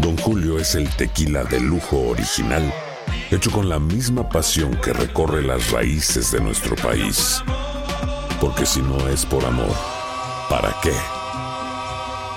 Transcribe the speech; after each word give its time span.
Don 0.00 0.16
Julio 0.16 0.58
es 0.58 0.74
el 0.76 0.88
tequila 0.96 1.44
de 1.44 1.60
lujo 1.60 2.08
original, 2.08 2.72
hecho 3.30 3.50
con 3.50 3.68
la 3.68 3.78
misma 3.78 4.26
pasión 4.26 4.74
que 4.82 4.94
recorre 4.94 5.42
las 5.42 5.70
raíces 5.72 6.32
de 6.32 6.40
nuestro 6.40 6.74
país. 6.76 7.42
Porque 8.40 8.64
si 8.64 8.80
no 8.80 9.08
es 9.08 9.26
por 9.26 9.44
amor, 9.44 9.74
¿para 10.48 10.74
qué? 10.82 10.92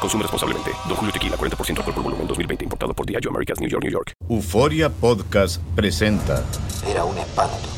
Consume 0.01 0.23
responsablemente. 0.23 0.71
Don 0.89 0.97
Julio 0.97 1.13
Tequila, 1.13 1.37
40% 1.37 1.77
alcohol 1.77 1.93
por 1.93 2.03
volumen, 2.03 2.27
2020. 2.27 2.65
Importado 2.65 2.93
por 2.93 3.05
Diageo 3.05 3.31
Americas, 3.31 3.61
New 3.61 3.69
York, 3.69 3.83
New 3.83 3.93
York. 3.93 4.11
Euforia 4.29 4.89
Podcast 4.89 5.61
presenta 5.73 6.43
Era 6.85 7.05
un 7.05 7.17
espanto. 7.17 7.69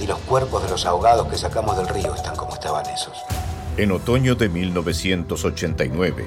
Y 0.00 0.06
los 0.06 0.20
cuerpos 0.20 0.62
de 0.62 0.70
los 0.70 0.86
ahogados 0.86 1.26
que 1.26 1.36
sacamos 1.36 1.76
del 1.76 1.88
río 1.88 2.14
están 2.14 2.36
como 2.36 2.54
estaban 2.54 2.86
esos. 2.86 3.18
En 3.76 3.90
otoño 3.90 4.36
de 4.36 4.48
1989, 4.48 6.26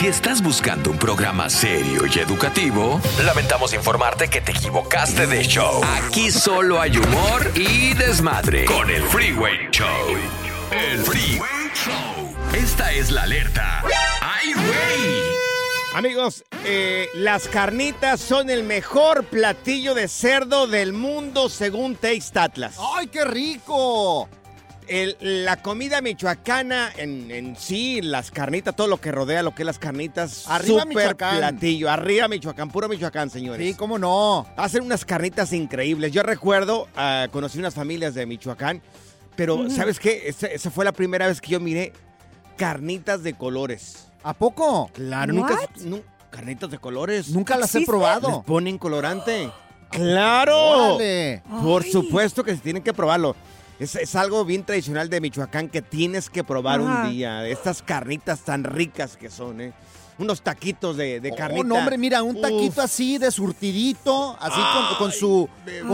Si 0.00 0.06
estás 0.06 0.42
buscando 0.42 0.90
un 0.90 0.96
programa 0.96 1.50
serio 1.50 2.04
y 2.06 2.18
educativo, 2.20 2.98
lamentamos 3.22 3.74
informarte 3.74 4.30
que 4.30 4.40
te 4.40 4.52
equivocaste 4.52 5.26
de 5.26 5.42
show. 5.42 5.82
Aquí 5.84 6.30
solo 6.30 6.80
hay 6.80 6.96
humor 6.96 7.52
y 7.54 7.92
desmadre. 7.92 8.64
Con 8.64 8.88
el 8.88 9.02
Freeway 9.02 9.68
Show. 9.70 10.16
El 10.70 11.00
Freeway 11.00 11.70
Show. 11.74 12.34
Esta 12.54 12.90
es 12.92 13.10
la 13.10 13.24
alerta. 13.24 13.84
¡Ay, 14.22 14.54
güey! 14.54 15.20
Amigos, 15.92 16.44
eh, 16.64 17.10
las 17.16 17.46
carnitas 17.48 18.20
son 18.20 18.48
el 18.48 18.62
mejor 18.62 19.24
platillo 19.24 19.92
de 19.92 20.08
cerdo 20.08 20.66
del 20.66 20.94
mundo 20.94 21.50
según 21.50 21.94
Taste 21.94 22.38
Atlas. 22.38 22.76
¡Ay, 22.96 23.08
qué 23.08 23.26
rico! 23.26 24.30
El- 24.90 25.16
la 25.20 25.56
comida 25.62 26.00
michoacana 26.00 26.90
en, 26.96 27.30
en 27.30 27.54
sí, 27.56 28.00
las 28.02 28.30
carnitas, 28.32 28.74
todo 28.74 28.88
lo 28.88 29.00
que 29.00 29.12
rodea 29.12 29.42
lo 29.44 29.54
que 29.54 29.62
es 29.62 29.66
las 29.66 29.78
carnitas, 29.78 30.48
Arriba 30.48 30.84
Michoacán. 30.84 31.36
platillo, 31.38 31.88
arriba 31.88 32.26
Michoacán, 32.26 32.70
puro 32.70 32.88
Michoacán, 32.88 33.30
señores. 33.30 33.64
Sí, 33.64 33.74
cómo 33.74 33.98
no. 33.98 34.46
Hacen 34.56 34.82
unas 34.82 35.04
carnitas 35.04 35.52
increíbles. 35.52 36.10
Yo 36.10 36.24
recuerdo, 36.24 36.88
ah, 36.96 37.28
conocí 37.30 37.58
unas 37.60 37.74
familias 37.74 38.14
de 38.14 38.26
Michoacán, 38.26 38.82
pero 39.36 39.70
¿sabes 39.70 40.00
qué? 40.00 40.22
Esa, 40.26 40.48
esa 40.48 40.70
fue 40.72 40.84
la 40.84 40.92
primera 40.92 41.28
vez 41.28 41.40
que 41.40 41.52
yo 41.52 41.60
miré 41.60 41.92
carnitas 42.56 43.22
de 43.22 43.34
colores. 43.34 44.08
¿A 44.22 44.34
poco? 44.34 44.90
Claro, 44.92 45.32
nunca... 45.32 45.56
nu- 45.84 46.02
carnitas 46.30 46.70
de 46.70 46.78
colores. 46.78 47.28
Nunca 47.30 47.56
las 47.56 47.74
he 47.74 47.78
Les 47.80 47.86
probado. 47.88 48.42
ponen 48.42 48.76
colorante. 48.76 49.50
¡Claro! 49.90 50.56
Órale. 50.96 51.42
Por 51.62 51.84
supuesto 51.84 52.44
que 52.44 52.52
se 52.54 52.60
tienen 52.60 52.82
que 52.82 52.92
probarlo. 52.92 53.34
Es, 53.80 53.96
es 53.96 54.14
algo 54.14 54.44
bien 54.44 54.62
tradicional 54.64 55.08
de 55.08 55.20
Michoacán 55.20 55.68
que 55.68 55.82
tienes 55.82 56.30
que 56.30 56.44
probar 56.44 56.80
Ajá. 56.80 57.04
un 57.06 57.10
día. 57.12 57.48
Estas 57.48 57.82
carnitas 57.82 58.40
tan 58.40 58.62
ricas 58.62 59.16
que 59.16 59.30
son, 59.30 59.60
¿eh? 59.60 59.72
Unos 60.18 60.42
taquitos 60.42 60.98
de, 60.98 61.18
de 61.18 61.34
carnita. 61.34 61.62
Oh, 61.62 61.64
no, 61.64 61.76
hombre, 61.76 61.96
mira, 61.96 62.22
un 62.22 62.38
taquito 62.42 62.80
Uf. 62.82 62.84
así 62.84 63.16
de 63.16 63.30
surtidito, 63.30 64.36
así 64.38 64.60
con, 64.60 64.98
con 64.98 65.12
su... 65.12 65.48
con-. 65.88 65.92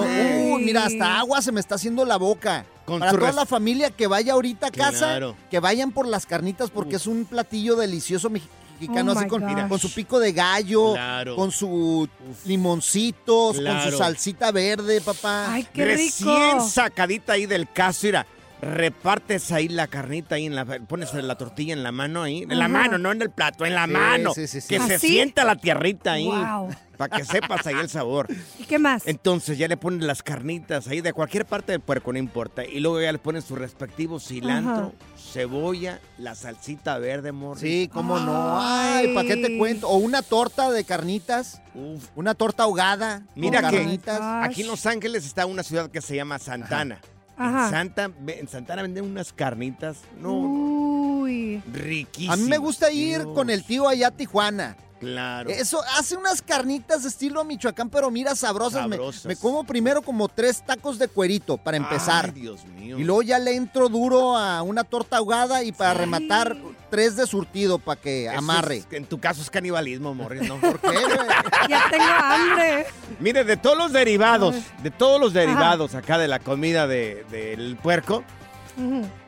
Uy, 0.52 0.64
mira, 0.64 0.84
hasta 0.86 1.18
agua 1.20 1.40
se 1.40 1.52
me 1.52 1.60
está 1.60 1.76
haciendo 1.76 2.04
la 2.04 2.16
boca. 2.16 2.66
Con 2.84 2.98
Para 3.00 3.12
toda 3.12 3.32
la 3.32 3.46
familia 3.46 3.90
que 3.90 4.08
vaya 4.08 4.32
ahorita 4.32 4.66
a 4.66 4.70
casa, 4.72 5.06
Claro. 5.06 5.36
que 5.48 5.60
vayan 5.60 5.92
por 5.92 6.06
las 6.08 6.26
carnitas 6.26 6.70
porque 6.70 6.96
es 6.96 7.06
un 7.06 7.24
platillo 7.24 7.76
delicioso 7.76 8.28
mexicano, 8.30 8.58
Oh 8.80 9.10
así 9.18 9.26
con, 9.26 9.68
con 9.68 9.78
su 9.78 9.90
pico 9.92 10.18
de 10.18 10.32
gallo, 10.32 10.92
Claro. 10.94 11.36
con 11.36 11.50
su 11.50 12.08
limoncitos, 12.44 13.56
con 13.60 13.82
su 13.90 13.96
salsita 13.98 14.52
verde, 14.52 15.00
papá. 15.00 15.52
Ay, 15.52 15.66
qué 15.72 15.84
Recién 15.84 16.52
rico. 16.54 16.68
sacadita 16.68 17.34
ahí 17.34 17.46
del 17.46 17.70
caso, 17.70 18.00
mira. 18.06 18.26
Repartes 18.66 19.52
ahí 19.52 19.68
la 19.68 19.86
carnita 19.86 20.34
ahí 20.34 20.46
en 20.46 20.54
la 20.54 20.64
pones 20.64 21.14
la 21.14 21.36
tortilla 21.36 21.72
en 21.72 21.82
la 21.82 21.92
mano 21.92 22.22
ahí, 22.22 22.42
en 22.42 22.58
la 22.58 22.68
mano, 22.68 22.98
no 22.98 23.12
en 23.12 23.22
el 23.22 23.30
plato, 23.30 23.64
en 23.64 23.74
la 23.74 23.86
Sí, 23.86 23.92
mano, 23.92 24.34
sí, 24.34 24.46
sí, 24.46 24.60
sí. 24.60 24.68
que 24.68 24.80
se 24.80 24.98
sienta 24.98 25.44
la 25.44 25.56
tierrita 25.56 26.12
ahí, 26.12 26.26
Wow. 26.26 26.70
para 26.96 27.16
que 27.16 27.24
sepas 27.24 27.66
ahí 27.66 27.76
el 27.76 27.88
sabor. 27.88 28.26
¿Y 28.58 28.64
qué 28.64 28.78
más? 28.78 29.06
Entonces 29.06 29.56
ya 29.58 29.68
le 29.68 29.76
pones 29.76 30.02
las 30.04 30.22
carnitas 30.22 30.88
ahí 30.88 31.00
de 31.00 31.12
cualquier 31.12 31.44
parte 31.46 31.72
del 31.72 31.80
puerco, 31.80 32.12
no 32.12 32.18
importa, 32.18 32.64
y 32.64 32.80
luego 32.80 33.00
ya 33.00 33.12
le 33.12 33.18
pones 33.18 33.44
su 33.44 33.54
respectivo 33.54 34.18
cilantro, 34.18 34.92
cebolla, 35.16 36.00
la 36.18 36.34
salsita 36.34 36.98
verde, 36.98 37.32
morri. 37.32 37.60
Sí, 37.60 37.90
cómo 37.92 38.18
no. 38.18 38.58
Ay, 38.60 39.14
¿para 39.14 39.28
qué 39.28 39.36
te 39.36 39.56
cuento? 39.58 39.88
O 39.88 39.96
una 39.98 40.22
torta 40.22 40.70
de 40.70 40.84
carnitas, 40.84 41.60
Uf. 41.74 42.06
una 42.16 42.34
torta 42.34 42.64
ahogada. 42.64 43.22
Mira 43.34 43.60
con 43.62 43.70
que 43.70 43.76
carnitas. 43.78 44.20
aquí 44.42 44.62
en 44.62 44.68
Los 44.68 44.86
Ángeles 44.86 45.24
está 45.24 45.46
una 45.46 45.62
ciudad 45.62 45.90
que 45.90 46.00
se 46.00 46.16
llama 46.16 46.38
Santana. 46.38 46.96
Ajá. 46.96 47.12
En, 47.38 47.70
Santa, 47.70 48.10
en 48.26 48.48
Santana 48.48 48.82
venden 48.82 49.04
unas 49.04 49.32
carnitas, 49.32 49.98
no, 50.20 50.32
Uy. 50.32 51.62
riquísimas. 51.72 52.38
A 52.38 52.42
mí 52.42 52.48
me 52.48 52.58
gusta 52.58 52.90
ir 52.90 53.22
Dios. 53.22 53.34
con 53.34 53.50
el 53.50 53.64
tío 53.64 53.88
allá 53.88 54.08
a 54.08 54.10
Tijuana. 54.10 54.76
Claro. 54.98 55.50
Eso, 55.50 55.80
hace 55.98 56.16
unas 56.16 56.40
carnitas 56.40 57.02
de 57.02 57.08
estilo 57.10 57.44
Michoacán, 57.44 57.90
pero 57.90 58.10
mira, 58.10 58.34
sabrosas. 58.34 58.88
Me- 58.88 58.96
Sabrosas. 58.96 59.26
Me, 59.26 59.36
como 59.36 59.64
primero 59.64 60.00
como 60.02 60.28
tres 60.28 60.62
tacos 60.64 60.98
de 60.98 61.08
cuerito 61.08 61.56
para 61.58 61.76
empezar. 61.76 62.32
Ay, 62.34 62.40
Dios 62.40 62.64
mío. 62.64 62.98
y 62.98 63.04
luego 63.04 63.22
ya 63.22 63.38
le 63.38 63.54
entro 63.56 63.88
duro 63.88 64.36
a 64.36 64.62
una 64.62 64.84
torta 64.84 65.18
ahogada 65.18 65.62
y 65.64 65.72
para 65.72 65.92
rematar 65.94 66.56
tres 66.90 67.16
de 67.16 67.26
surtido 67.26 67.78
para 67.78 68.00
que 68.00 68.26
Eso 68.26 68.38
amarre. 68.38 68.76
es- 68.78 68.86
en 68.92 69.04
tu 69.04 69.20
caso 69.20 69.42
es 69.42 69.50
canibalismo, 69.50 70.14
Morris, 70.14 70.48
¿no? 70.48 70.56
¿Por 70.60 70.80
qué, 70.80 70.88
güey? 70.88 71.28
Ya 71.68 71.82
tengo 71.90 72.04
hambre. 72.04 72.86
Mire, 73.20 73.44
de 73.44 73.56
todos 73.56 73.76
los 73.76 73.92
derivados, 73.92 74.54
de 74.82 74.90
todos 74.90 75.20
los 75.20 75.32
derivados 75.34 75.94
acá 75.94 76.16
de 76.16 76.28
la 76.28 76.38
comida 76.38 76.86
de- 76.86 77.24
del 77.30 77.76
puerco, 77.76 78.24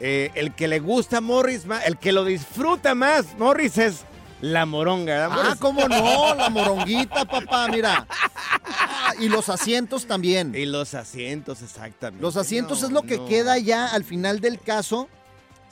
eh, 0.01 0.31
el 0.35 0.55
que 0.55 0.69
le 0.69 0.79
gusta 0.79 1.19
a 1.19 1.21
Morris, 1.21 1.65
ma- 1.67 1.81
el 1.83 1.97
que 1.99 2.13
lo 2.13 2.25
disfruta 2.25 2.95
más, 2.95 3.27
Morris, 3.39 3.79
es 3.79 4.05
la 4.41 4.67
moronga. 4.67 5.29
¿verdad, 5.29 5.45
Ah, 5.53 5.57
cómo 5.59 5.89
no, 5.89 6.35
la 6.35 6.49
moronguita, 6.51 7.25
papá, 7.25 7.69
mira. 7.69 8.07
Ah, 8.11 9.13
y 9.21 9.29
los 9.29 9.49
asientos 9.49 10.07
también. 10.07 10.55
Y 10.55 10.67
los 10.67 10.95
asientos, 10.95 11.63
exactamente. 11.63 12.23
Los 12.23 12.37
asientos 12.37 12.81
No, 12.83 12.87
es 12.87 12.93
lo 12.93 13.03
que 13.03 13.17
no. 13.19 13.27
queda 13.27 13.59
ya 13.59 13.87
al 13.89 14.05
final 14.05 14.41
del 14.41 14.61
caso. 14.61 15.09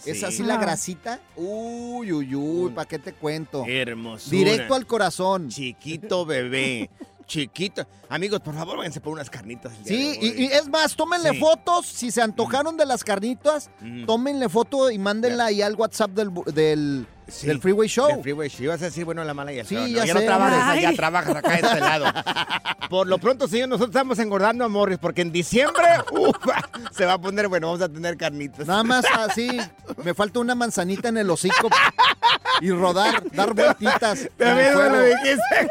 Es 0.04 0.18
Sí. 0.20 0.24
así 0.26 0.42
la 0.42 0.58
grasita. 0.58 1.20
Uy, 1.36 2.12
uy, 2.12 2.34
uy, 2.34 2.70
¿para 2.72 2.86
qué 2.86 2.98
te 2.98 3.12
cuento? 3.14 3.64
Hermosura. 3.66 4.36
Directo 4.36 4.74
al 4.74 4.86
corazón. 4.86 5.48
Chiquito 5.48 6.26
bebé. 6.26 6.90
Chiquito. 7.26 7.84
Amigos, 8.08 8.40
por 8.40 8.54
favor, 8.54 8.76
váyanse 8.76 9.00
por 9.00 9.12
unas 9.12 9.28
carnitas. 9.30 9.72
el 9.72 9.84
día 9.84 9.96
Sí, 9.96 10.02
de 10.02 10.08
hoy. 10.28 10.34
y, 10.38 10.42
y 10.44 10.46
es 10.46 10.68
más, 10.68 10.94
tómenle 10.94 11.30
Sí. 11.30 11.38
fotos. 11.40 11.86
Si 11.86 12.10
se 12.12 12.22
antojaron 12.22 12.76
de 12.76 12.86
las 12.86 13.02
carnitas, 13.02 13.68
Mm. 13.80 14.04
tómenle 14.06 14.48
foto 14.48 14.90
y 14.90 14.98
mándenla 14.98 15.46
ahí 15.46 15.60
al 15.62 15.74
WhatsApp 15.74 16.10
del, 16.12 17.06
Sí, 17.28 17.46
del 17.46 17.60
Freeway 17.60 17.88
Show. 17.88 18.08
del 18.08 18.22
Freeway 18.22 18.48
Show. 18.48 18.64
Ibas 18.64 18.82
a 18.82 18.84
decir, 18.86 19.04
bueno, 19.04 19.24
la 19.24 19.34
mala 19.34 19.52
y 19.52 19.58
el 19.58 19.66
Sí, 19.66 19.74
feo. 19.74 19.82
No, 19.82 19.88
ya 19.88 20.04
ya 20.04 20.14
no 20.14 20.20
trabajas 20.22 20.62
allá, 20.68 20.92
trabajas 20.94 21.36
acá 21.36 21.50
de 21.50 21.56
este 21.56 21.80
lado. 21.80 22.04
Por 22.88 23.08
lo 23.08 23.18
pronto, 23.18 23.48
señor, 23.48 23.68
nosotros 23.68 23.90
estamos 23.96 24.16
engordando 24.20 24.64
a 24.64 24.68
Morris 24.68 24.98
porque 24.98 25.22
en 25.22 25.32
diciembre 25.32 25.84
ufa, 26.12 26.68
se 26.92 27.04
va 27.04 27.14
a 27.14 27.18
poner, 27.18 27.48
bueno, 27.48 27.66
vamos 27.66 27.82
a 27.82 27.88
tener 27.88 28.16
carnitas. 28.16 28.66
Nada 28.68 28.84
más 28.84 29.04
así, 29.18 29.58
me 30.04 30.14
falta 30.14 30.38
una 30.38 30.54
manzanita 30.54 31.08
en 31.08 31.16
el 31.18 31.28
hocico 31.28 31.68
y 32.60 32.70
rodar, 32.70 33.24
dar 33.32 33.54
vueltitas. 33.54 34.28
También 34.36 34.78
me 34.78 34.88
lo 34.88 35.00
dijiste. 35.02 35.68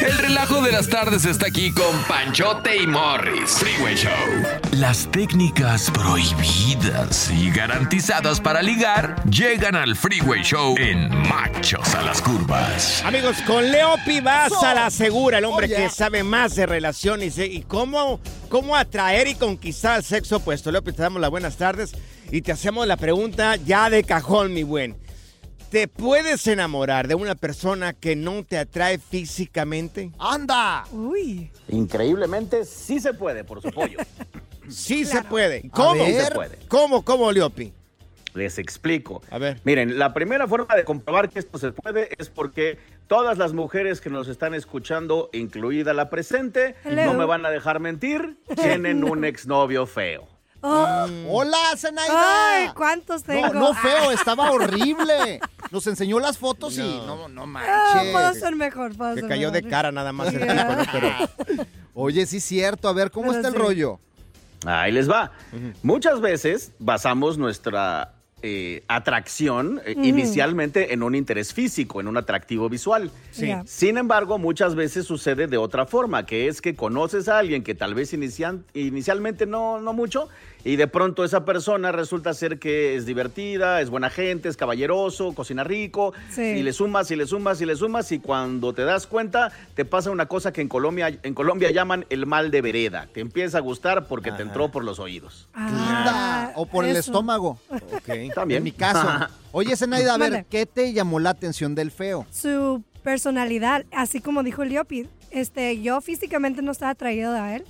El 0.00 0.18
relajo 0.18 0.60
de 0.60 0.72
las 0.72 0.88
tardes 0.90 1.24
está 1.24 1.46
aquí 1.46 1.72
con 1.72 1.96
Panchote 2.06 2.76
y 2.76 2.86
Morris. 2.86 3.52
Freeway 3.52 3.94
Show. 3.96 4.10
Las 4.72 5.10
técnicas 5.10 5.90
prohibidas 5.90 7.30
y 7.30 7.50
garantizadas 7.50 8.40
para 8.40 8.60
ligar 8.60 9.16
llegan 9.30 9.53
al 9.62 9.94
Freeway 9.94 10.42
Show 10.42 10.74
en 10.78 11.08
Machos 11.28 11.94
a 11.94 12.02
las 12.02 12.20
Curvas. 12.20 13.04
Amigos, 13.04 13.36
con 13.46 13.70
Leopi 13.70 14.20
vas 14.20 14.52
a 14.64 14.74
la 14.74 14.90
segura, 14.90 15.38
el 15.38 15.44
hombre 15.44 15.66
Oh, 15.66 15.68
yeah. 15.68 15.78
que 15.78 15.90
sabe 15.90 16.24
más 16.24 16.56
de 16.56 16.66
relaciones 16.66 17.38
y 17.38 17.62
cómo, 17.62 18.18
cómo 18.48 18.74
atraer 18.74 19.28
y 19.28 19.36
conquistar 19.36 19.92
al 19.94 20.02
sexo 20.02 20.38
opuesto. 20.38 20.72
Leopi, 20.72 20.90
te 20.90 21.02
damos 21.02 21.20
las 21.20 21.30
buenas 21.30 21.56
tardes 21.56 21.92
y 22.32 22.42
te 22.42 22.50
hacemos 22.50 22.84
la 22.88 22.96
pregunta 22.96 23.54
ya 23.54 23.90
de 23.90 24.02
cajón, 24.02 24.52
mi 24.52 24.64
buen. 24.64 24.96
¿Te 25.70 25.86
puedes 25.86 26.44
enamorar 26.48 27.06
de 27.06 27.14
una 27.14 27.36
persona 27.36 27.92
que 27.92 28.16
no 28.16 28.42
te 28.44 28.58
atrae 28.58 28.98
físicamente? 28.98 30.10
¡Anda! 30.18 30.84
Uy. 30.90 31.52
Increíblemente, 31.68 32.64
sí 32.64 32.98
se 32.98 33.14
puede, 33.14 33.44
por 33.44 33.62
su 33.62 33.70
pollo. 33.70 33.98
Sí 34.66 35.04
se 35.04 35.22
puede. 35.22 35.68
¿Cómo? 35.70 36.02
ver. 36.02 36.06
Sí 36.20 36.24
se 36.24 36.30
puede. 36.30 36.58
¿Cómo, 36.68 37.04
cómo, 37.04 37.30
Leopi? 37.30 37.70
Les 38.34 38.58
explico. 38.58 39.22
A 39.30 39.38
ver. 39.38 39.60
Miren, 39.64 39.98
la 39.98 40.12
primera 40.12 40.46
forma 40.48 40.74
de 40.74 40.84
comprobar 40.84 41.28
que 41.30 41.38
esto 41.38 41.56
se 41.58 41.70
puede 41.72 42.08
es 42.18 42.28
porque 42.28 42.78
todas 43.06 43.38
las 43.38 43.52
mujeres 43.52 44.00
que 44.00 44.10
nos 44.10 44.26
están 44.28 44.54
escuchando, 44.54 45.30
incluida 45.32 45.94
la 45.94 46.10
presente, 46.10 46.74
Hello. 46.84 47.04
no 47.06 47.14
me 47.14 47.24
van 47.24 47.46
a 47.46 47.50
dejar 47.50 47.78
mentir, 47.80 48.36
tienen 48.60 49.04
un 49.04 49.24
exnovio 49.24 49.86
feo. 49.86 50.28
Oh, 50.66 51.06
¡Hola, 51.28 51.58
Zenaida! 51.76 52.54
Ay, 52.56 52.70
¿cuántos 52.74 53.22
tengo? 53.22 53.48
No, 53.52 53.60
no 53.60 53.74
feo, 53.74 54.10
estaba 54.12 54.50
horrible. 54.50 55.38
Nos 55.70 55.86
enseñó 55.86 56.18
las 56.18 56.38
fotos 56.38 56.76
y 56.78 56.80
No. 57.06 57.28
no, 57.28 57.46
no 57.46 57.58
Ah, 57.60 58.00
puedo 58.10 58.12
manches. 58.24 58.40
ser 58.42 58.56
mejor, 58.56 58.96
puedo 58.96 59.14
ser 59.14 59.28
cayó 59.28 59.50
de 59.50 59.62
cara 59.62 59.92
nada 59.92 60.12
más 60.12 60.32
el 60.32 60.40
Ya. 60.40 60.66
tipo, 60.66 60.72
¿no? 60.72 60.84
Pero 60.90 61.66
Oye, 61.94 62.24
sí 62.26 62.38
es 62.38 62.44
cierto. 62.44 62.88
A 62.88 62.92
ver, 62.94 63.10
¿cómo 63.10 63.26
Pero 63.28 63.36
está 63.36 63.48
el 63.48 63.54
rollo? 63.54 64.00
Ahí 64.66 64.90
les 64.90 65.08
va. 65.08 65.32
Muchas 65.82 66.20
veces 66.22 66.72
basamos 66.78 67.36
nuestra 67.36 68.14
eh, 68.46 68.82
atracción 68.88 69.80
eh, 69.86 69.94
inicialmente 70.02 70.92
en 70.92 71.02
un 71.02 71.14
interés 71.14 71.54
físico, 71.54 71.98
en 71.98 72.08
un 72.08 72.18
atractivo 72.18 72.68
visual. 72.68 73.10
Sí. 73.30 73.50
Sin 73.64 73.96
embargo, 73.96 74.36
muchas 74.38 74.74
veces 74.74 75.06
sucede 75.06 75.46
de 75.46 75.56
otra 75.56 75.86
forma, 75.86 76.26
que 76.26 76.46
es 76.46 76.60
que 76.60 76.74
conoces 76.74 77.26
a 77.28 77.38
alguien 77.38 77.62
que 77.64 77.74
tal 77.74 77.94
vez 77.94 78.12
inician- 78.12 78.62
inicialmente 78.74 79.46
no, 79.46 79.80
no 79.80 79.94
mucho, 79.94 80.28
y 80.64 80.76
de 80.76 80.86
pronto 80.86 81.24
esa 81.24 81.44
persona 81.44 81.92
resulta 81.92 82.32
ser 82.34 82.58
que 82.58 82.96
es 82.96 83.06
divertida, 83.06 83.80
es 83.80 83.90
buena 83.90 84.10
gente, 84.10 84.48
es 84.48 84.56
caballeroso, 84.56 85.32
cocina 85.34 85.62
rico, 85.64 86.12
Sí. 86.30 86.40
y 86.42 86.62
le 86.62 86.72
sumas 86.72 87.10
y 87.10 87.16
le 87.16 87.26
sumas 87.26 87.60
y 87.60 87.66
le 87.66 87.76
sumas, 87.76 88.10
y 88.12 88.18
cuando 88.18 88.72
te 88.72 88.82
das 88.84 89.06
cuenta, 89.06 89.52
te 89.74 89.84
pasa 89.84 90.10
una 90.10 90.26
cosa 90.26 90.52
que 90.52 90.60
en 90.62 90.68
Colombia, 90.68 91.18
en 91.22 91.34
Colombia 91.34 91.70
llaman 91.70 92.06
el 92.10 92.26
mal 92.26 92.50
de 92.50 92.62
vereda. 92.62 93.08
Te 93.12 93.20
empieza 93.20 93.58
a 93.58 93.60
gustar 93.60 94.06
porque 94.06 94.32
te 94.32 94.42
entró 94.42 94.70
por 94.70 94.84
los 94.84 94.98
oídos. 94.98 95.48
Ah, 95.54 96.52
o 96.54 96.66
por 96.66 96.84
el 96.84 96.96
estómago. 96.96 97.58
ok. 97.68 98.32
También. 98.34 98.58
En 98.58 98.64
mi 98.64 98.72
caso. 98.72 99.06
Oye, 99.52 99.76
Zenaida, 99.76 100.14
a 100.14 100.18
ver. 100.18 100.46
¿qué 100.50 100.66
te 100.66 100.92
llamó 100.92 101.20
la 101.20 101.30
atención 101.30 101.74
del 101.74 101.90
feo? 101.90 102.26
Su 102.30 102.82
personalidad, 103.04 103.84
así 103.92 104.20
como 104.20 104.42
dijo 104.42 104.64
Leopi, 104.64 105.06
este, 105.30 105.80
yo 105.80 106.00
físicamente 106.00 106.62
no 106.62 106.72
estaba 106.72 106.90
atraído 106.92 107.32
a 107.32 107.54
él. 107.56 107.64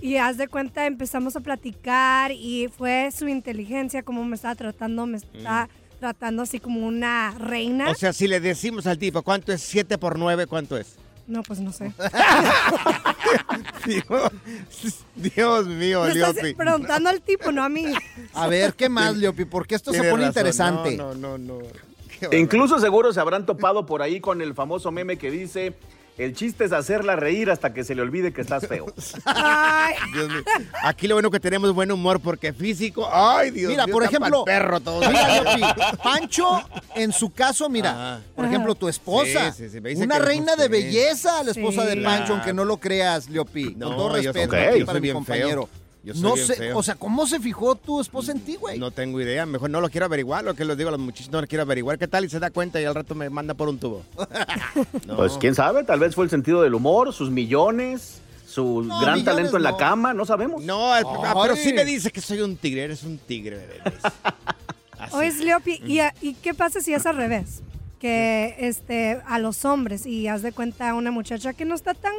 Y 0.00 0.18
haz 0.18 0.36
de 0.36 0.46
cuenta, 0.46 0.86
empezamos 0.86 1.34
a 1.34 1.40
platicar 1.40 2.30
y 2.30 2.68
fue 2.78 3.10
su 3.10 3.26
inteligencia, 3.26 4.04
como 4.04 4.24
me 4.24 4.36
estaba 4.36 4.54
tratando, 4.54 5.04
me 5.04 5.16
está 5.16 5.68
tratando 5.98 6.42
así 6.42 6.60
como 6.60 6.86
una 6.86 7.32
reina. 7.36 7.90
O 7.90 7.94
sea, 7.96 8.12
si 8.12 8.28
le 8.28 8.38
decimos 8.38 8.86
al 8.86 8.98
tipo, 8.98 9.22
¿cuánto 9.22 9.52
es 9.52 9.62
7 9.62 9.98
por 9.98 10.16
9? 10.16 10.46
¿Cuánto 10.46 10.76
es? 10.76 10.94
no, 11.26 11.42
pues 11.42 11.58
no 11.58 11.72
sé. 11.72 11.90
Dios, 13.86 14.32
Dios 15.16 15.66
mío, 15.66 16.02
Me 16.04 16.12
estás 16.12 16.34
Leopi. 16.34 16.54
preguntando 16.54 17.08
al 17.10 17.20
tipo, 17.22 17.50
no 17.50 17.62
a 17.64 17.68
mí. 17.68 17.86
A 18.32 18.46
ver, 18.46 18.74
¿qué 18.74 18.88
más, 18.88 19.16
Leopi? 19.16 19.44
Porque 19.44 19.74
esto 19.74 19.92
se 19.92 19.98
pone 19.98 20.24
razón. 20.26 20.26
interesante. 20.28 20.96
No, 20.96 21.14
no, 21.14 21.38
no, 21.38 21.58
E 22.30 22.38
incluso 22.38 22.78
seguro 22.78 23.12
se 23.12 23.20
habrán 23.20 23.46
topado 23.46 23.86
por 23.86 24.02
ahí 24.02 24.20
con 24.20 24.40
el 24.42 24.54
famoso 24.54 24.90
meme 24.90 25.16
que 25.18 25.30
dice, 25.30 25.74
el 26.16 26.32
chiste 26.34 26.64
es 26.64 26.72
hacerla 26.72 27.16
reír 27.16 27.50
hasta 27.50 27.74
que 27.74 27.82
se 27.82 27.94
le 27.94 28.02
olvide 28.02 28.32
que 28.32 28.40
estás 28.40 28.66
feo. 28.68 28.86
Ay, 29.24 29.94
Dios 30.12 30.28
mío. 30.28 30.42
Aquí 30.84 31.08
lo 31.08 31.16
bueno 31.16 31.30
que 31.30 31.40
tenemos 31.40 31.72
buen 31.74 31.90
humor 31.90 32.20
porque 32.20 32.52
físico. 32.52 33.08
Ay, 33.12 33.50
Dios 33.50 33.70
Mira, 33.70 33.86
mío, 33.86 33.92
por 33.92 34.04
ejemplo, 34.04 34.44
perro 34.44 34.78
todo. 34.80 35.00
Mira, 35.00 35.42
Leopi, 35.42 35.62
Pancho, 36.02 36.62
en 36.94 37.12
su 37.12 37.32
caso, 37.32 37.68
mira, 37.68 37.90
Ajá. 38.14 38.22
por 38.36 38.44
ejemplo, 38.44 38.74
tu 38.76 38.88
esposa, 38.88 39.50
Sí, 39.52 39.64
sí, 39.64 39.70
sí, 39.70 39.80
me 39.80 39.90
dice 39.90 40.04
una 40.04 40.18
que- 40.18 40.24
reina 40.24 40.54
de 40.56 40.68
belleza, 40.68 41.42
la 41.42 41.50
esposa 41.50 41.82
Sí. 41.82 41.88
de 41.96 42.02
Pancho, 42.02 42.18
Claro. 42.26 42.34
aunque 42.34 42.52
no 42.52 42.64
lo 42.64 42.76
creas, 42.76 43.28
Leopi, 43.28 43.74
No, 43.76 43.88
con 43.88 43.96
todo 43.96 44.08
yo 44.20 44.32
respeto 44.32 44.54
yo 44.76 44.86
para 44.86 44.92
soy 44.96 45.00
mi 45.00 45.00
bien 45.00 45.14
compañero. 45.16 45.66
feo. 45.66 45.83
Yo 46.04 46.12
soy 46.14 46.22
no 46.22 46.34
bien 46.34 46.46
sé, 46.46 46.54
feo. 46.56 46.76
o 46.78 46.82
sea, 46.82 46.94
¿cómo 46.96 47.26
se 47.26 47.40
fijó 47.40 47.74
tu 47.76 48.00
esposa 48.00 48.32
en 48.32 48.40
ti, 48.40 48.56
güey? 48.56 48.78
No 48.78 48.90
tengo 48.90 49.20
idea, 49.20 49.46
mejor 49.46 49.70
no 49.70 49.80
lo 49.80 49.88
quiero 49.88 50.04
averiguar, 50.06 50.44
lo 50.44 50.54
que 50.54 50.64
les 50.64 50.76
digo 50.76 50.88
a 50.88 50.92
los 50.92 51.00
muchachos, 51.00 51.32
no 51.32 51.40
lo 51.40 51.46
quiero 51.46 51.62
averiguar. 51.62 51.98
¿Qué 51.98 52.06
tal? 52.08 52.24
Y 52.24 52.28
se 52.28 52.38
da 52.38 52.50
cuenta 52.50 52.80
y 52.80 52.84
al 52.84 52.94
rato 52.94 53.14
me 53.14 53.30
manda 53.30 53.54
por 53.54 53.68
un 53.68 53.78
tubo. 53.78 54.02
No. 55.06 55.16
Pues 55.16 55.32
quién 55.38 55.54
sabe, 55.54 55.84
tal 55.84 56.00
vez 56.00 56.14
fue 56.14 56.24
el 56.24 56.30
sentido 56.30 56.62
del 56.62 56.74
humor, 56.74 57.12
sus 57.12 57.30
millones, 57.30 58.20
su 58.46 58.82
No, 58.82 59.00
gran 59.00 59.14
millones 59.14 59.24
talento 59.24 59.56
en 59.56 59.62
la 59.62 59.76
cama, 59.76 60.12
no 60.14 60.24
sabemos. 60.24 60.62
No, 60.62 60.96
es- 60.96 61.04
ah, 61.06 61.34
pero 61.42 61.56
sí 61.56 61.72
me 61.72 61.84
dice 61.84 62.10
que 62.10 62.20
soy 62.20 62.40
un 62.40 62.56
tigre, 62.56 62.84
eres 62.84 63.02
un 63.04 63.18
tigre, 63.18 63.56
bebé. 63.56 63.82
Así. 64.98 65.14
Oye, 65.16 65.32
Leopi, 65.44 65.80
¿y, 65.86 65.98
a- 66.00 66.14
¿y 66.20 66.34
qué 66.34 66.54
pasa 66.54 66.80
si 66.80 66.92
es 66.94 67.04
al 67.06 67.16
revés? 67.16 67.62
Que 67.98 68.54
este, 68.58 69.20
a 69.26 69.38
los 69.38 69.64
hombres, 69.64 70.06
y 70.06 70.28
haz 70.28 70.42
de 70.42 70.52
cuenta 70.52 70.94
una 70.94 71.10
muchacha 71.10 71.52
que 71.54 71.64
no 71.64 71.74
está 71.74 71.94
tan 71.94 72.12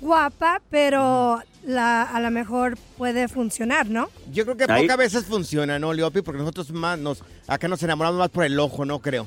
guapa, 0.00 0.60
pero 0.70 1.40
la, 1.64 2.02
a 2.02 2.20
lo 2.20 2.30
mejor 2.30 2.76
puede 2.96 3.28
funcionar, 3.28 3.88
¿no? 3.88 4.08
Yo 4.32 4.44
creo 4.44 4.56
que 4.56 4.64
Ahí- 4.68 4.82
pocas 4.82 4.96
veces 4.96 5.24
funciona, 5.26 5.78
¿no, 5.78 5.92
Leopi? 5.92 6.22
Porque 6.22 6.38
nosotros 6.40 6.70
más 6.72 6.98
nos, 6.98 7.22
acá 7.46 7.68
nos 7.68 7.82
enamoramos 7.82 8.18
más 8.18 8.30
por 8.30 8.44
el 8.44 8.58
ojo, 8.58 8.84
¿no? 8.84 8.98
Creo. 9.00 9.26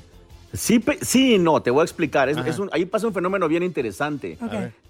Sí, 0.53 0.79
pe- 0.79 0.99
sí 1.01 1.37
no, 1.39 1.61
te 1.61 1.71
voy 1.71 1.81
a 1.81 1.83
explicar. 1.83 2.29
Es- 2.29 2.37
Ajá. 2.37 2.47
es 2.49 2.59
un- 2.59 2.69
ahí 2.73 2.85
pasa 2.85 3.07
un 3.07 3.13
fenómeno 3.13 3.47
bien 3.47 3.63
interesante. 3.63 4.37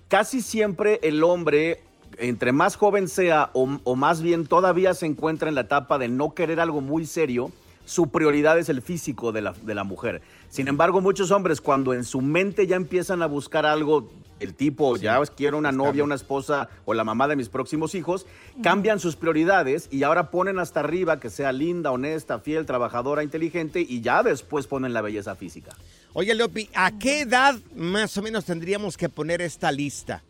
Casi 0.08 0.42
siempre 0.42 1.00
el 1.04 1.24
hombre, 1.24 1.82
entre 2.18 2.52
más 2.52 2.76
joven 2.76 3.08
sea 3.08 3.50
o, 3.54 3.80
o 3.84 3.96
más 3.96 4.22
bien 4.22 4.46
todavía 4.46 4.94
se 4.94 5.06
encuentra 5.06 5.50
en 5.50 5.56
la 5.56 5.62
etapa 5.62 5.98
de 5.98 6.08
no 6.08 6.34
querer 6.34 6.60
algo 6.60 6.82
muy 6.82 7.06
serio, 7.06 7.52
su 7.86 8.10
prioridad 8.10 8.58
es 8.58 8.70
el 8.70 8.82
físico 8.82 9.32
de 9.32 9.42
la, 9.42 9.54
de 9.54 9.76
la 9.76 9.84
mujer. 9.84 10.22
Sin 10.50 10.68
embargo, 10.68 11.02
muchos 11.02 11.32
hombres 11.32 11.62
cuando 11.62 11.94
en 11.94 12.04
su 12.04 12.22
mente 12.22 12.68
ya 12.68 12.76
empiezan 12.76 13.22
a 13.22 13.26
buscar 13.26 13.66
algo, 13.66 14.12
el 14.40 14.54
tipo, 14.54 14.98
ya 14.98 15.20
quiero 15.36 15.58
una 15.58 15.72
novia, 15.72 16.04
una 16.04 16.16
esposa 16.16 16.70
o 16.86 16.94
la 16.94 17.04
mamá 17.04 17.28
de 17.28 17.36
mis 17.36 17.50
próximos 17.50 17.96
hijos, 17.96 18.26
cambian 18.62 19.00
sus 19.00 19.16
prioridades 19.16 19.88
y 19.92 20.04
ahora 20.04 20.32
ponen 20.32 20.60
hasta 20.60 20.82
arriba 20.82 21.20
que 21.20 21.30
sea 21.30 21.52
linda, 21.52 21.92
honesta, 21.92 22.40
fiel, 22.40 22.66
trabajadora, 22.66 23.24
inteligente 23.24 23.82
y 23.82 24.02
ya 24.02 24.24
después 24.24 24.68
ponen 24.68 24.94
la 24.94 25.02
belleza 25.02 25.36
física. 25.36 25.72
Oye, 26.14 26.36
Leopi, 26.36 26.70
¿a 26.76 26.92
qué 26.98 27.22
edad 27.22 27.56
más 27.76 28.16
o 28.18 28.22
menos 28.22 28.46
tendríamos 28.46 28.98
que 28.98 29.10
poner 29.10 29.42
esta 29.42 29.72
lista? 29.72 30.22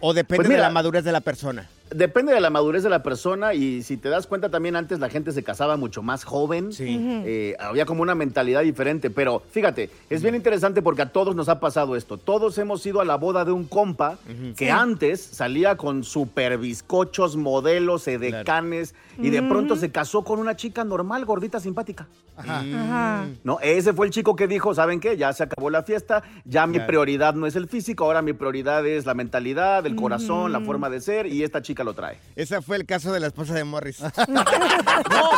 ¿O 0.00 0.14
depende 0.14 0.36
Pues 0.36 0.48
mira, 0.48 0.62
de 0.62 0.68
la 0.68 0.72
madurez 0.72 1.04
de 1.04 1.12
la 1.12 1.20
persona? 1.20 1.68
Depende 1.94 2.34
de 2.34 2.40
la 2.40 2.50
madurez 2.50 2.82
de 2.82 2.90
la 2.90 3.04
persona 3.04 3.54
y 3.54 3.82
si 3.84 3.96
te 3.96 4.08
das 4.08 4.26
cuenta 4.26 4.48
también 4.50 4.74
antes 4.74 4.98
la 4.98 5.08
gente 5.08 5.30
se 5.30 5.44
casaba 5.44 5.76
mucho 5.76 6.02
más 6.02 6.24
joven. 6.24 6.72
Sí. 6.72 6.98
Eh, 7.24 7.54
había 7.60 7.86
como 7.86 8.02
una 8.02 8.16
mentalidad 8.16 8.62
diferente, 8.62 9.10
pero 9.10 9.42
fíjate, 9.52 9.90
es 10.10 10.20
bien 10.20 10.34
interesante 10.34 10.82
porque 10.82 11.02
a 11.02 11.12
todos 11.12 11.36
nos 11.36 11.48
ha 11.48 11.60
pasado 11.60 11.94
esto. 11.94 12.18
Todos 12.18 12.58
hemos 12.58 12.84
ido 12.84 13.00
a 13.00 13.04
la 13.04 13.14
boda 13.16 13.44
de 13.44 13.52
un 13.52 13.64
compa 13.64 14.18
que 14.56 14.64
Sí. 14.66 14.68
antes 14.68 15.20
salía 15.20 15.76
con 15.76 16.02
super 16.02 16.58
bizcochos, 16.58 17.36
modelos, 17.36 18.08
edecanes 18.08 18.94
y 19.18 19.30
de 19.30 19.42
pronto 19.42 19.76
se 19.76 19.92
casó 19.92 20.24
con 20.24 20.40
una 20.40 20.56
chica 20.56 20.82
normal, 20.82 21.24
gordita, 21.24 21.60
simpática. 21.60 22.08
Ajá. 22.36 23.26
¿No? 23.44 23.60
Ese 23.60 23.92
fue 23.92 24.06
el 24.06 24.12
chico 24.12 24.34
que 24.34 24.48
dijo, 24.48 24.74
¿saben 24.74 24.98
qué? 24.98 25.16
Ya 25.16 25.32
se 25.32 25.44
acabó 25.44 25.70
la 25.70 25.84
fiesta, 25.84 26.24
ya 26.44 26.66
mi 26.66 26.80
prioridad 26.80 27.34
no 27.34 27.46
es 27.46 27.54
el 27.54 27.68
físico, 27.68 28.04
ahora 28.04 28.22
mi 28.22 28.32
prioridad 28.32 28.84
es 28.84 29.06
la 29.06 29.14
mentalidad, 29.14 29.86
el 29.86 29.94
corazón, 29.94 30.50
la 30.50 30.60
forma 30.60 30.90
de 30.90 31.00
ser, 31.00 31.26
y 31.26 31.44
esta 31.44 31.62
chica 31.62 31.83
lo 31.84 31.94
trae. 31.94 32.18
Ese 32.34 32.60
fue 32.62 32.76
el 32.76 32.86
caso 32.86 33.12
de 33.12 33.20
la 33.20 33.28
esposa 33.28 33.54
de 33.54 33.62
Morris. 33.64 33.98
No, 34.28 34.44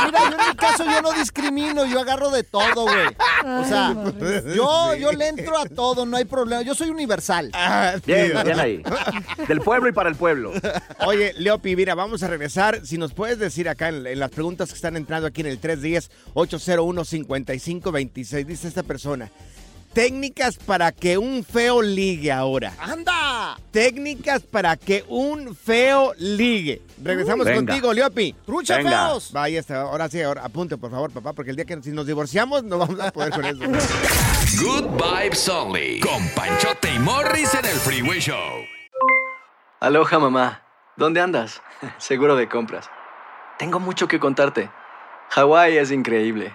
mira, 0.04 0.20
yo 0.30 0.38
en 0.38 0.48
mi 0.48 0.54
caso 0.56 0.84
yo 0.84 1.02
no 1.02 1.12
discrimino, 1.12 1.84
yo 1.86 2.00
agarro 2.00 2.30
de 2.30 2.42
todo, 2.44 2.82
güey. 2.82 3.06
O 3.60 3.64
sea, 3.64 3.94
yo, 4.54 4.94
yo 4.94 5.12
le 5.12 5.28
entro 5.28 5.58
a 5.58 5.66
todo, 5.66 6.06
no 6.06 6.16
hay 6.16 6.24
problema. 6.24 6.62
Yo 6.62 6.74
soy 6.74 6.88
universal. 6.90 7.50
Ah, 7.52 7.94
Bien, 8.06 8.32
bien 8.44 8.60
ahí. 8.60 8.82
Del 9.48 9.60
pueblo 9.60 9.88
y 9.88 9.92
para 9.92 10.08
el 10.08 10.14
pueblo. 10.16 10.52
Oye, 11.06 11.34
Leopi, 11.38 11.74
mira, 11.76 11.94
vamos 11.94 12.22
a 12.22 12.28
regresar. 12.28 12.84
Si 12.86 12.96
nos 12.98 13.12
puedes 13.12 13.38
decir 13.38 13.68
acá 13.68 13.88
en, 13.88 14.06
en 14.06 14.18
las 14.20 14.30
preguntas 14.30 14.68
que 14.70 14.74
están 14.76 14.96
entrando 14.96 15.26
aquí 15.26 15.40
en 15.40 15.48
el 15.48 15.60
310-801-5526, 15.60 18.44
dice 18.46 18.68
esta 18.68 18.82
persona. 18.82 19.30
Técnicas 19.96 20.58
para 20.58 20.92
que 20.92 21.16
un 21.16 21.42
feo 21.42 21.80
ligue 21.80 22.30
ahora. 22.30 22.74
¡Anda! 22.78 23.56
Técnicas 23.70 24.42
para 24.42 24.76
que 24.76 25.02
un 25.08 25.56
feo 25.56 26.12
ligue. 26.18 26.82
Regresamos 27.02 27.46
Venga. 27.46 27.72
contigo, 27.72 27.94
Leopi. 27.94 28.34
¡Trucha 28.44 28.76
Venga. 28.76 29.06
feos! 29.06 29.32
Vaya, 29.32 29.58
está. 29.58 29.80
Ahora 29.80 30.10
sí, 30.10 30.20
ahora 30.20 30.44
apunte, 30.44 30.76
por 30.76 30.90
favor, 30.90 31.10
papá, 31.12 31.32
porque 31.32 31.48
el 31.48 31.56
día 31.56 31.64
que 31.64 31.82
si 31.82 31.92
nos 31.92 32.06
divorciamos 32.06 32.62
no 32.62 32.76
vamos 32.76 33.00
a 33.00 33.10
poder 33.10 33.30
con 33.32 33.46
eso. 33.46 33.58
Good 34.62 35.02
Vibes 35.02 35.48
Only. 35.48 36.00
Con 36.00 36.28
Panchote 36.34 36.92
y 36.94 36.98
Morris 36.98 37.54
en 37.54 37.64
el 37.64 37.76
Freeway 37.76 38.20
Show. 38.20 38.66
Aloha 39.80 40.18
mamá, 40.18 40.62
¿dónde 40.98 41.22
andas? 41.22 41.62
Seguro 41.96 42.36
de 42.36 42.50
compras. 42.50 42.90
Tengo 43.58 43.80
mucho 43.80 44.08
que 44.08 44.20
contarte. 44.20 44.68
Hawái 45.30 45.78
es 45.78 45.90
increíble. 45.90 46.54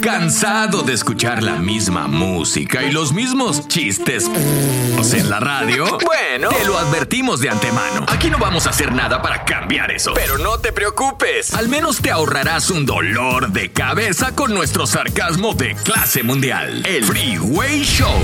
¿Cansado 0.00 0.82
de 0.82 0.92
escuchar 0.92 1.42
la 1.42 1.56
misma 1.56 2.08
música 2.08 2.82
y 2.82 2.90
los 2.90 3.12
mismos 3.12 3.68
chistes 3.68 4.30
en 5.12 5.30
la 5.30 5.40
radio? 5.40 5.98
Bueno, 6.04 6.48
te 6.48 6.64
lo 6.64 6.78
advertimos 6.78 7.40
de 7.40 7.50
antemano. 7.50 8.06
Aquí 8.08 8.30
no 8.30 8.38
vamos 8.38 8.66
a 8.66 8.70
hacer 8.70 8.92
nada 8.92 9.20
para 9.20 9.44
cambiar 9.44 9.90
eso. 9.90 10.12
Pero 10.14 10.38
no 10.38 10.58
te 10.58 10.72
preocupes. 10.72 11.54
Al 11.54 11.68
menos 11.68 12.00
te 12.00 12.10
ahorrarás 12.10 12.70
un 12.70 12.86
dolor 12.86 13.50
de 13.50 13.70
cabeza 13.70 14.34
con 14.34 14.54
nuestro 14.54 14.86
sarcasmo 14.86 15.54
de 15.54 15.74
clase 15.74 16.22
mundial. 16.22 16.84
El 16.86 17.04
Freeway 17.04 17.82
Show. 17.82 18.18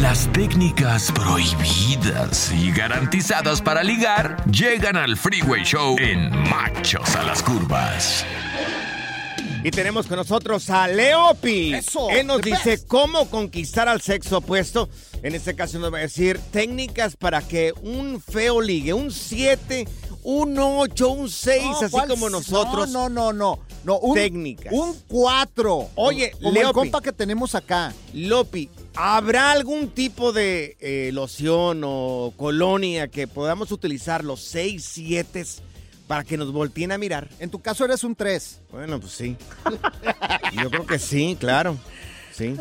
Las 0.00 0.30
técnicas 0.32 1.12
prohibidas 1.12 2.52
y 2.52 2.72
garantizadas 2.72 3.62
para 3.62 3.82
ligar 3.82 4.36
llegan 4.50 4.96
al 4.96 5.16
Freeway 5.16 5.64
Show 5.64 5.96
en 5.98 6.30
Machos 6.50 7.14
a 7.16 7.22
las 7.22 7.42
Curvas. 7.42 8.24
Y 9.66 9.72
tenemos 9.72 10.06
con 10.06 10.16
nosotros 10.16 10.70
a 10.70 10.86
Leopi. 10.86 11.74
Eso, 11.74 12.08
Él 12.10 12.28
nos 12.28 12.40
dice 12.40 12.70
best. 12.70 12.86
cómo 12.86 13.28
conquistar 13.28 13.88
al 13.88 14.00
sexo 14.00 14.38
opuesto. 14.38 14.88
En 15.24 15.34
este 15.34 15.56
caso 15.56 15.80
nos 15.80 15.92
va 15.92 15.98
a 15.98 16.02
decir 16.02 16.38
técnicas 16.52 17.16
para 17.16 17.42
que 17.42 17.72
un 17.82 18.20
feo 18.20 18.60
ligue. 18.60 18.94
Un 18.94 19.10
7, 19.10 19.88
un 20.22 20.56
8, 20.56 21.10
un 21.10 21.28
6, 21.28 21.64
No, 21.64 21.78
así 21.78 21.90
¿cuál 21.90 22.08
como 22.08 22.30
nosotros. 22.30 22.90
No, 22.90 23.08
no, 23.08 23.32
no, 23.32 23.56
no. 23.56 23.58
no 23.82 23.98
un, 23.98 24.14
Técnicas. 24.14 24.72
Un 24.72 24.96
4. 25.08 25.90
Oye, 25.96 26.30
como 26.30 26.50
el 26.50 26.54
Leopi. 26.54 26.72
compa 26.72 27.00
que 27.00 27.10
tenemos 27.10 27.56
acá. 27.56 27.92
Lopi, 28.12 28.70
¿habrá 28.94 29.50
algún 29.50 29.88
tipo 29.88 30.32
de 30.32 30.76
eh, 30.78 31.10
loción 31.12 31.82
o 31.84 32.32
colonia 32.36 33.08
que 33.08 33.26
podamos 33.26 33.72
utilizar 33.72 34.22
los 34.22 34.42
6, 34.42 34.90
7 34.92 35.44
para 36.06 36.24
que 36.24 36.36
nos 36.36 36.52
volteen 36.52 36.92
a 36.92 36.98
mirar? 36.98 37.28
En 37.40 37.50
tu 37.50 37.60
caso 37.60 37.84
eres 37.84 38.04
un 38.04 38.14
3. 38.14 38.60
Bueno, 38.72 39.00
pues 39.00 39.12
sí. 39.12 39.36
Yo 40.62 40.70
creo 40.70 40.86
que 40.86 40.98
sí, 40.98 41.36
claro. 41.38 41.76
Sí. 42.32 42.54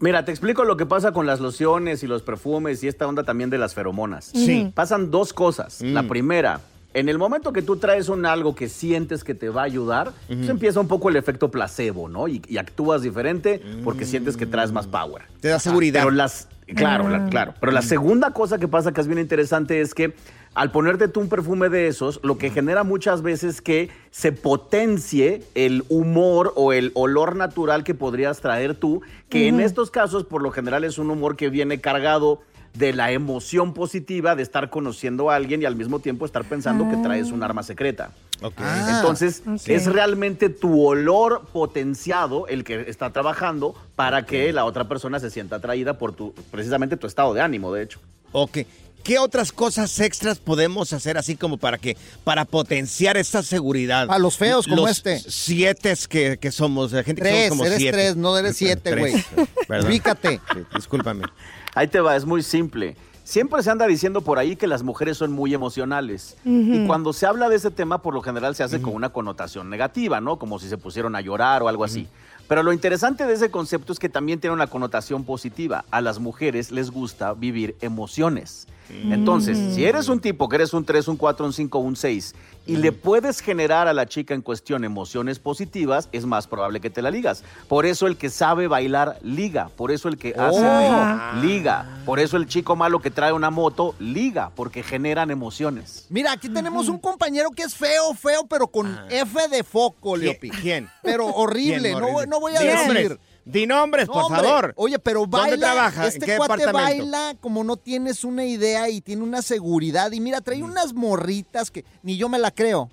Mira, 0.00 0.24
te 0.24 0.32
explico 0.32 0.64
lo 0.64 0.76
que 0.76 0.86
pasa 0.86 1.12
con 1.12 1.26
las 1.26 1.40
lociones 1.40 2.02
y 2.02 2.06
los 2.06 2.22
perfumes 2.22 2.82
y 2.82 2.88
esta 2.88 3.06
onda 3.06 3.22
también 3.22 3.50
de 3.50 3.58
las 3.58 3.74
feromonas. 3.74 4.26
Sí. 4.34 4.70
Pasan 4.74 5.10
dos 5.10 5.32
cosas. 5.32 5.80
La 5.82 6.02
Mm. 6.02 6.08
primera, 6.08 6.60
en 6.94 7.08
el 7.08 7.18
momento 7.18 7.52
que 7.52 7.62
tú 7.62 7.76
traes 7.76 8.08
un 8.08 8.26
algo 8.26 8.54
que 8.54 8.68
sientes 8.68 9.24
que 9.24 9.34
te 9.34 9.48
va 9.48 9.62
a 9.62 9.64
ayudar, 9.64 10.12
pues 10.26 10.48
empieza 10.48 10.80
un 10.80 10.88
poco 10.88 11.08
el 11.10 11.16
efecto 11.16 11.50
placebo, 11.50 12.08
¿no? 12.08 12.28
Y, 12.28 12.42
y 12.48 12.58
actúas 12.58 13.02
diferente 13.02 13.60
porque 13.84 14.04
sientes 14.04 14.36
que 14.36 14.46
traes 14.46 14.72
más 14.72 14.86
power. 14.86 15.22
Te 15.40 15.48
da 15.48 15.58
seguridad. 15.58 16.00
Pero 16.02 16.10
las, 16.10 16.48
claro, 16.74 17.08
la- 17.08 17.26
claro. 17.28 17.54
Pero 17.60 17.72
la 17.72 17.82
segunda 17.82 18.30
cosa 18.32 18.58
que 18.58 18.68
pasa 18.68 18.92
que 18.92 19.00
es 19.00 19.06
bien 19.06 19.18
interesante 19.20 19.80
es 19.80 19.94
que 19.94 20.14
al 20.54 20.70
ponerte 20.70 21.08
tú 21.08 21.20
un 21.20 21.28
perfume 21.28 21.68
de 21.68 21.88
esos, 21.88 22.20
lo 22.22 22.38
que 22.38 22.50
genera 22.50 22.84
muchas 22.84 23.22
veces 23.22 23.60
que 23.60 23.90
se 24.10 24.32
potencie 24.32 25.42
el 25.54 25.84
humor 25.88 26.52
o 26.56 26.72
el 26.72 26.92
olor 26.94 27.36
natural 27.36 27.84
que 27.84 27.94
podrías 27.94 28.40
traer 28.40 28.74
tú, 28.74 29.02
que 29.28 29.48
en 29.48 29.60
estos 29.60 29.90
casos 29.90 30.24
por 30.24 30.42
lo 30.42 30.50
general 30.50 30.84
es 30.84 30.98
un 30.98 31.10
humor 31.10 31.36
que 31.36 31.50
viene 31.50 31.80
cargado 31.80 32.40
de 32.74 32.92
la 32.92 33.12
emoción 33.12 33.72
positiva 33.72 34.34
de 34.34 34.42
estar 34.42 34.68
conociendo 34.68 35.30
a 35.30 35.36
alguien 35.36 35.62
y 35.62 35.64
al 35.64 35.76
mismo 35.76 36.00
tiempo 36.00 36.24
estar 36.24 36.44
pensando 36.44 36.88
que 36.88 36.96
traes 36.96 37.30
un 37.30 37.42
arma 37.42 37.62
secreta. 37.62 38.10
Ah, 38.56 38.96
Entonces, 38.96 39.42
ok. 39.46 39.60
es 39.66 39.86
realmente 39.86 40.48
tu 40.48 40.84
olor 40.84 41.42
potenciado 41.52 42.48
el 42.48 42.64
que 42.64 42.90
está 42.90 43.10
trabajando 43.10 43.74
para 43.94 44.26
que 44.26 44.52
la 44.52 44.64
otra 44.64 44.88
persona 44.88 45.20
se 45.20 45.30
sienta 45.30 45.56
atraída 45.56 45.98
por 45.98 46.12
tu, 46.12 46.34
precisamente 46.50 46.96
tu 46.96 47.06
estado 47.06 47.32
de 47.32 47.40
ánimo, 47.40 47.72
de 47.72 47.84
hecho. 47.84 48.00
Ok. 48.32 48.58
¿Qué 49.04 49.18
otras 49.18 49.52
cosas 49.52 50.00
extras 50.00 50.38
podemos 50.38 50.94
hacer 50.94 51.18
así 51.18 51.36
como 51.36 51.58
para 51.58 51.76
que 51.76 51.94
para 52.24 52.46
potenciar 52.46 53.18
esa 53.18 53.42
seguridad? 53.42 54.10
A 54.10 54.18
los 54.18 54.38
feos 54.38 54.66
como 54.66 54.82
Los 54.82 54.92
este. 54.92 55.20
Siete 55.20 55.94
que, 56.08 56.38
que 56.38 56.50
somos, 56.50 56.90
la 56.92 57.02
gente 57.04 57.20
que 57.20 57.28
Tres, 57.28 57.48
somos 57.50 57.58
como 57.58 57.66
eres 57.66 57.78
siete. 57.78 57.96
tres, 57.96 58.16
no 58.16 58.38
eres 58.38 58.56
siete, 58.56 58.96
güey. 58.96 59.14
Ubícate. 59.86 60.40
Sí, 60.52 60.60
discúlpame. 60.74 61.26
Ahí 61.74 61.86
te 61.88 62.00
va, 62.00 62.16
es 62.16 62.24
muy 62.24 62.42
simple. 62.42 62.96
Siempre 63.24 63.62
se 63.62 63.70
anda 63.70 63.86
diciendo 63.86 64.22
por 64.22 64.38
ahí 64.38 64.56
que 64.56 64.66
las 64.66 64.82
mujeres 64.82 65.18
son 65.18 65.32
muy 65.32 65.52
emocionales. 65.52 66.36
Y 66.44 66.86
cuando 66.86 67.12
se 67.12 67.26
habla 67.26 67.48
de 67.50 67.56
ese 67.56 67.70
tema, 67.70 68.00
por 68.02 68.14
lo 68.14 68.22
general 68.22 68.54
se 68.54 68.62
hace 68.62 68.80
con 68.82 68.94
una 68.94 69.10
connotación 69.10 69.68
negativa, 69.70 70.20
¿no? 70.20 70.38
Como 70.38 70.58
si 70.58 70.68
se 70.68 70.76
pusieron 70.78 71.14
a 71.14 71.20
llorar 71.20 71.62
o 71.62 71.68
algo 71.68 71.84
así. 71.84 72.06
Pero 72.48 72.62
lo 72.62 72.72
interesante 72.72 73.26
de 73.26 73.32
ese 73.34 73.50
concepto 73.50 73.92
es 73.94 73.98
que 73.98 74.10
también 74.10 74.40
tiene 74.40 74.52
una 74.52 74.66
connotación 74.66 75.24
positiva. 75.24 75.84
A 75.90 76.02
las 76.02 76.18
mujeres 76.18 76.70
les 76.70 76.90
gusta 76.90 77.32
vivir 77.32 77.76
emociones. 77.80 78.66
Entonces, 78.90 79.58
Mm. 79.58 79.74
si 79.74 79.84
eres 79.84 80.08
un 80.08 80.20
tipo 80.20 80.48
que 80.48 80.56
eres 80.56 80.72
un 80.74 80.84
3, 80.84 81.08
un 81.08 81.16
4, 81.16 81.46
un 81.46 81.52
5, 81.52 81.78
un 81.78 81.96
6 81.96 82.34
y 82.66 82.76
le 82.76 82.92
puedes 82.92 83.40
generar 83.40 83.88
a 83.88 83.92
la 83.92 84.06
chica 84.06 84.34
en 84.34 84.40
cuestión 84.42 84.84
emociones 84.84 85.38
positivas, 85.38 86.08
es 86.12 86.24
más 86.26 86.46
probable 86.46 86.80
que 86.80 86.90
te 86.90 87.02
la 87.02 87.10
ligas. 87.10 87.44
Por 87.68 87.86
eso 87.86 88.06
el 88.06 88.16
que 88.16 88.30
sabe 88.30 88.68
bailar 88.68 89.18
liga, 89.22 89.68
por 89.76 89.90
eso 89.90 90.08
el 90.08 90.16
que 90.18 90.30
hace 90.30 90.60
Oh. 90.64 90.78
ritmo 90.80 91.42
liga, 91.42 92.02
por 92.06 92.20
eso 92.20 92.36
el 92.36 92.46
chico 92.46 92.76
malo 92.76 93.00
que 93.00 93.10
trae 93.10 93.32
una 93.32 93.50
moto 93.50 93.94
liga, 93.98 94.50
porque 94.54 94.82
generan 94.82 95.30
emociones. 95.30 96.06
Mira, 96.10 96.32
aquí 96.32 96.48
tenemos 96.48 96.88
un 96.88 96.98
compañero 96.98 97.50
que 97.50 97.62
es 97.62 97.74
feo, 97.74 98.14
feo, 98.14 98.46
pero 98.48 98.66
con 98.68 98.98
F 99.10 99.48
de 99.48 99.62
foco, 99.64 100.16
Leopi. 100.16 100.50
¿Quién? 100.50 100.88
Pero 101.02 101.26
horrible, 101.26 101.90
¿Quién, 101.90 102.00
no, 102.00 102.26
no 102.26 102.40
voy 102.40 102.54
a 102.56 102.60
decir. 102.60 103.18
Di 103.44 103.66
nombres, 103.66 104.06
por 104.08 104.28
favor. 104.30 104.72
Oye, 104.76 104.98
pero 104.98 105.20
¿Dónde 105.26 105.50
baila. 105.50 105.56
trabaja? 105.72 106.06
Este 106.06 106.24
¿En 106.24 106.30
qué 106.30 106.36
cuate 106.38 106.64
departamento? 106.64 107.04
baila 107.04 107.34
como 107.40 107.62
no 107.62 107.76
tienes 107.76 108.24
una 108.24 108.44
idea 108.44 108.88
y 108.88 109.00
tiene 109.00 109.22
una 109.22 109.42
seguridad. 109.42 110.12
Y 110.12 110.20
mira, 110.20 110.40
trae 110.40 110.62
unas 110.62 110.94
morritas 110.94 111.70
que 111.70 111.84
ni 112.02 112.16
yo 112.16 112.28
me 112.28 112.38
la 112.38 112.50
creo. 112.50 112.90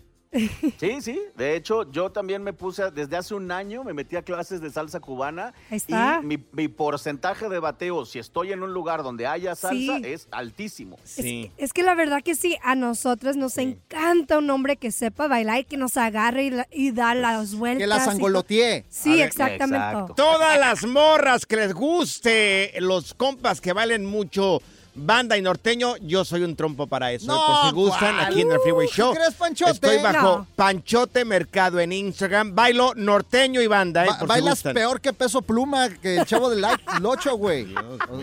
Sí, 0.79 0.97
sí. 1.01 1.19
De 1.35 1.55
hecho, 1.55 1.89
yo 1.91 2.09
también 2.11 2.43
me 2.43 2.53
puse, 2.53 2.89
desde 2.91 3.17
hace 3.17 3.33
un 3.33 3.51
año, 3.51 3.83
me 3.83 3.93
metí 3.93 4.15
a 4.15 4.21
clases 4.21 4.61
de 4.61 4.69
salsa 4.69 4.99
cubana. 4.99 5.53
Ahí 5.69 5.77
está. 5.77 6.19
Y 6.21 6.25
mi, 6.25 6.37
mi 6.53 6.67
porcentaje 6.67 7.49
de 7.49 7.59
bateo, 7.59 8.05
si 8.05 8.19
estoy 8.19 8.51
en 8.51 8.63
un 8.63 8.73
lugar 8.73 9.03
donde 9.03 9.27
haya 9.27 9.55
salsa, 9.55 9.97
Sí. 9.97 10.01
es 10.05 10.27
altísimo. 10.31 10.97
Sí. 11.03 11.51
Es 11.57 11.73
que 11.73 11.83
la 11.83 11.95
verdad 11.95 12.21
que 12.23 12.35
sí, 12.35 12.57
a 12.63 12.75
nosotros 12.75 13.35
nos 13.35 13.57
encanta 13.57 14.37
un 14.37 14.49
hombre 14.49 14.77
que 14.77 14.91
sepa 14.91 15.27
bailar 15.27 15.59
y 15.59 15.63
que 15.65 15.77
nos 15.77 15.97
agarre 15.97 16.43
y, 16.45 16.49
la- 16.51 16.67
y 16.71 16.91
da 16.91 17.13
las 17.15 17.55
vueltas. 17.55 17.79
Que 17.83 17.87
la 17.87 17.99
sangolotee. 17.99 18.85
Sí, 18.89 19.11
ver, 19.17 19.27
exactamente. 19.27 19.85
exacto. 19.87 20.13
Todas 20.15 20.57
las 20.59 20.85
morras 20.85 21.45
que 21.45 21.55
les 21.57 21.73
guste, 21.73 22.73
los 22.79 23.13
compas 23.13 23.61
que 23.61 23.73
valen 23.73 24.05
mucho 24.05 24.61
banda 24.93 25.37
y 25.37 25.41
norteño, 25.41 25.95
yo 26.01 26.25
soy 26.25 26.43
un 26.43 26.55
trompo 26.55 26.85
para 26.87 27.11
eso. 27.11 27.25
No, 27.27 27.35
¿eh? 27.35 27.39
Por 27.47 27.69
si 27.69 27.75
gustan, 27.75 28.15
¿cuál? 28.15 28.25
aquí 28.27 28.41
en 28.41 28.51
el 28.51 28.59
Freeway 28.59 28.87
Show. 28.87 29.13
¿qué 29.13 29.19
crees, 29.19 29.33
Panchote? 29.35 29.71
Estoy 29.71 29.97
bajo 29.99 30.37
No. 30.39 30.47
Panchote 30.55 31.25
Mercado 31.25 31.79
en 31.79 31.91
Instagram. 31.93 32.53
Bailo 32.55 32.93
norteño 32.95 33.61
y 33.61 33.67
banda, 33.67 34.03
¿eh? 34.05 34.09
Ba- 34.09 34.19
por 34.19 34.27
si 34.27 34.29
bailas 34.29 34.61
peor 34.63 34.99
que 35.01 35.13
peso 35.13 35.41
pluma 35.41 35.89
que 35.89 36.17
el 36.17 36.25
chavo 36.25 36.49
del 36.49 36.65
Locho, 37.01 37.35
güey. 37.37 37.65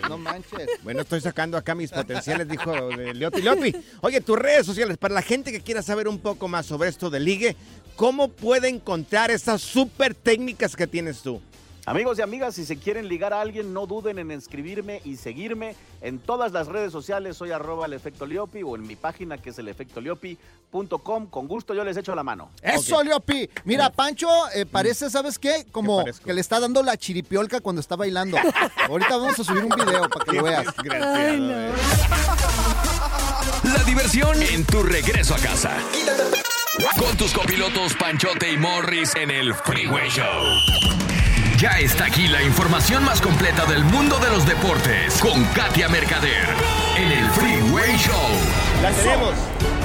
No 0.07 0.17
manches. 0.17 0.69
Bueno, 0.83 1.01
estoy 1.01 1.21
sacando 1.21 1.57
acá 1.57 1.73
mis 1.75 1.91
potenciales, 1.91 2.47
dijo 2.47 2.71
de 2.89 3.13
Leopi. 3.13 3.41
Leopi, 3.41 3.75
oye, 4.01 4.21
tus 4.21 4.37
redes 4.37 4.65
sociales, 4.65 4.97
para 4.97 5.13
la 5.13 5.21
gente 5.21 5.51
que 5.51 5.61
quiera 5.61 5.81
saber 5.81 6.07
un 6.07 6.19
poco 6.19 6.47
más 6.47 6.65
sobre 6.65 6.89
esto 6.89 7.09
de 7.09 7.19
ligue, 7.19 7.55
¿cómo 7.95 8.27
puede 8.29 8.69
encontrar 8.69 9.31
esas 9.31 9.61
súper 9.61 10.13
técnicas 10.13 10.75
que 10.75 10.87
tienes 10.87 11.21
tú? 11.21 11.41
Amigos 11.85 12.19
y 12.19 12.21
amigas, 12.21 12.55
si 12.55 12.65
se 12.65 12.77
quieren 12.77 13.07
ligar 13.07 13.33
a 13.33 13.41
alguien, 13.41 13.73
no 13.73 13.87
duden 13.87 14.19
en 14.19 14.31
escribirme 14.31 15.01
y 15.05 15.15
seguirme 15.15 15.75
en 16.01 16.19
todas 16.19 16.51
las 16.51 16.67
redes 16.67 16.91
sociales. 16.91 17.37
Soy 17.37 17.51
arroba 17.51 17.85
el 17.85 17.93
efecto 17.93 18.25
Liopi 18.25 18.63
o 18.63 18.75
en 18.75 18.85
mi 18.85 18.95
página 18.95 19.37
que 19.37 19.49
es 19.49 19.59
el 19.59 19.67
elefectoliopi.com. 19.67 21.27
Con 21.27 21.47
gusto 21.47 21.73
yo 21.73 21.83
les 21.83 21.97
echo 21.97 22.13
la 22.15 22.23
mano. 22.23 22.49
Eso, 22.61 23.03
Leopi. 23.03 23.49
Mira, 23.63 23.89
Pancho 23.89 24.29
eh, 24.53 24.65
parece, 24.65 25.09
¿sabes 25.09 25.39
qué? 25.39 25.65
Como 25.71 26.03
que 26.05 26.33
le 26.33 26.41
está 26.41 26.59
dando 26.59 26.83
la 26.83 26.97
chiripiolca 26.97 27.59
cuando 27.61 27.79
está 27.81 27.95
bailando. 27.95 28.37
Ahorita 28.87 29.17
vamos 29.17 29.39
a 29.39 29.43
subir 29.43 29.63
un 29.63 29.69
video 29.69 30.09
para 30.09 30.25
que 30.25 30.31
lo 30.33 30.43
veas. 30.43 30.67
Ay, 31.01 31.39
no. 31.39 31.69
La 33.73 33.83
diversión 33.85 34.41
en 34.41 34.65
tu 34.65 34.83
regreso 34.83 35.35
a 35.35 35.39
casa. 35.39 35.77
Con 36.97 37.17
tus 37.17 37.33
copilotos 37.33 37.93
Panchote 37.95 38.51
y 38.51 38.57
Morris 38.57 39.15
en 39.15 39.31
el 39.31 39.53
Freeway 39.53 40.09
Show. 40.09 41.08
Ya 41.59 41.71
está 41.71 42.05
aquí 42.05 42.29
la 42.29 42.41
información 42.41 43.03
más 43.03 43.19
completa 43.19 43.65
del 43.65 43.83
mundo 43.83 44.17
de 44.19 44.29
los 44.29 44.47
deportes 44.47 45.19
con 45.19 45.43
Katia 45.47 45.89
Mercader 45.89 46.47
en 46.95 47.11
el 47.11 47.29
Freeway 47.31 47.97
Show. 47.97 48.15
La 48.81 48.91
tenemos. 48.91 49.33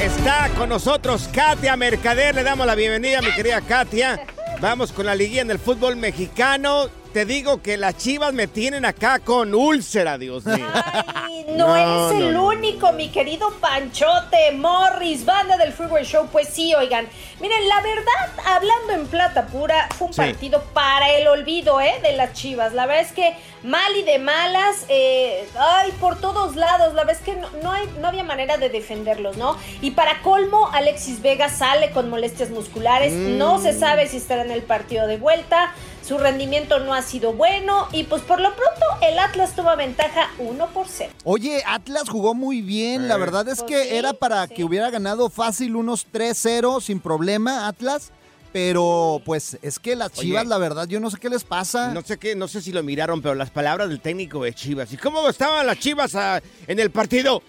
Está 0.01 0.51
con 0.51 0.69
nosotros 0.69 1.29
Katia 1.33 1.77
Mercader. 1.77 2.37
Le 2.37 2.45
damos 2.45 2.65
la 2.65 2.77
bienvenida, 2.77 3.21
mi 3.23 3.33
querida 3.33 3.61
Katia. 3.61 4.25
Vamos 4.61 4.93
con 4.93 5.07
la 5.07 5.17
liguilla 5.17 5.43
en 5.43 5.51
el 5.51 5.59
fútbol 5.59 5.97
mexicano. 5.97 6.91
Te 7.15 7.25
digo 7.25 7.63
que 7.63 7.77
las 7.77 7.97
chivas 7.97 8.33
me 8.33 8.49
tienen 8.49 8.85
acá 8.85 9.21
con 9.21 9.55
úlcera, 9.55 10.19
Dios 10.19 10.45
mío. 10.47 10.67
Ay, 11.15 11.45
no, 11.51 11.69
No, 11.69 11.77
eres 11.77 11.87
no, 12.21 12.27
el 12.29 12.35
no. 12.35 12.47
único, 12.49 12.93
mi 12.93 13.09
querido 13.11 13.53
Panchote, 13.61 14.51
Morris, 14.51 15.25
banda 15.25 15.57
del 15.57 15.73
Freeway 15.73 16.05
Show. 16.05 16.27
Pues 16.33 16.49
sí, 16.49 16.75
oigan. 16.75 17.07
Miren, 17.41 17.69
la 17.69 17.81
verdad, 17.83 18.45
hablando 18.57 18.95
en 18.95 19.07
plata 19.07 19.47
pura, 19.47 19.89
fue 19.97 20.09
un 20.09 20.13
Sí. 20.13 20.23
partido 20.23 20.61
para 20.75 21.09
el 21.13 21.29
olvido, 21.29 21.81
¿eh? 21.81 22.01
De 22.03 22.15
las 22.15 22.33
chivas. 22.33 22.73
La 22.73 22.87
verdad 22.87 23.05
es 23.05 23.13
que 23.13 23.37
mal 23.63 23.95
y 23.97 24.03
de 24.03 24.19
malas, 24.19 24.85
eh, 24.89 25.47
ay, 25.57 25.93
por 26.01 26.19
todos 26.21 26.57
lados. 26.57 26.95
La 26.95 27.05
verdad 27.05 27.23
es 27.23 27.25
que 27.25 27.37
no, 27.41 27.49
no 27.63 27.71
hay, 27.71 27.89
no 28.01 28.09
había 28.09 28.25
manera 28.25 28.57
de 28.57 28.71
defenderlos, 28.71 29.37
¿no? 29.37 29.57
Y 29.83 29.93
para 29.93 30.21
colmo, 30.23 30.69
Alexis 30.73 31.23
Vega 31.23 31.49
sale 31.49 31.93
con 31.93 32.11
molestias 32.11 32.51
musculares. 32.51 33.13
No 33.13 33.61
se 33.61 33.73
sabe 33.73 34.09
si 34.09 34.17
estará 34.17 34.43
en 34.43 34.51
el 34.51 34.63
partido 34.65 35.07
de 35.07 35.17
vuelta. 35.17 35.73
Su 36.07 36.19
rendimiento 36.19 36.81
no 36.81 36.93
ha 36.93 37.01
sido 37.03 37.33
bueno 37.33 37.89
y 37.93 38.05
pues 38.05 38.21
por 38.23 38.39
lo 38.41 38.55
pronto 38.55 38.85
el 39.01 39.19
Atlas 39.19 39.55
toma 39.57 39.75
ventaja 39.75 40.29
1 40.39 40.67
por 40.69 40.87
0. 40.87 41.11
Oye, 41.25 41.63
Atlas 41.67 42.09
jugó 42.11 42.35
muy 42.35 42.61
bien. 42.61 43.09
La 43.09 43.17
verdad 43.17 43.49
es 43.49 43.61
Pues 43.61 43.71
que 43.73 43.85
sí, 43.89 43.97
era 43.97 44.13
para 44.13 44.47
sí. 44.47 44.55
que 44.55 44.65
hubiera 44.65 44.91
ganado 44.91 45.31
fácil 45.31 45.77
unos 45.77 46.07
3-0 46.13 46.83
sin 46.83 47.01
problema, 47.01 47.67
Atlas. 47.69 48.13
Pero 48.53 49.21
pues 49.25 49.59
es 49.63 49.79
que 49.81 49.97
las 49.97 50.13
chivas, 50.13 50.43
Oye. 50.43 50.49
la 50.51 50.59
verdad, 50.59 50.87
yo 50.87 51.01
no 51.01 51.11
sé 51.11 51.17
qué 51.19 51.29
les 51.29 51.43
pasa. 51.43 51.89
No 51.93 52.03
sé 52.03 52.19
qué, 52.19 52.37
no 52.37 52.47
sé 52.49 52.61
si 52.61 52.71
lo 52.71 52.83
miraron, 52.83 53.21
pero 53.23 53.35
las 53.35 53.51
palabras 53.51 53.89
del 53.89 54.01
técnico 54.01 54.45
de 54.45 54.55
Chivas. 54.55 54.93
¿Y 54.93 54.97
cómo 54.97 55.29
estaban 55.29 55.67
las 55.67 55.79
Chivas 55.79 56.15
ah, 56.15 56.41
en 56.69 56.79
el 56.79 56.91
partido? 56.91 57.43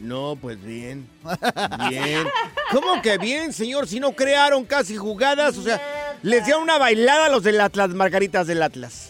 No, 0.00 0.36
pues 0.40 0.60
bien. 0.64 1.08
Bien. 1.90 2.26
¿Cómo 2.72 3.00
que 3.02 3.18
bien, 3.18 3.52
señor? 3.52 3.86
Si 3.86 4.00
no 4.00 4.12
crearon 4.12 4.64
casi 4.64 4.96
jugadas, 4.96 5.56
o 5.58 5.62
sea, 5.62 5.80
les 6.22 6.44
dieron 6.44 6.62
una 6.62 6.78
bailada 6.78 7.26
a 7.26 7.28
los 7.28 7.42
del 7.42 7.60
Atlas, 7.60 7.90
Margaritas 7.90 8.46
del 8.46 8.62
Atlas. 8.62 9.08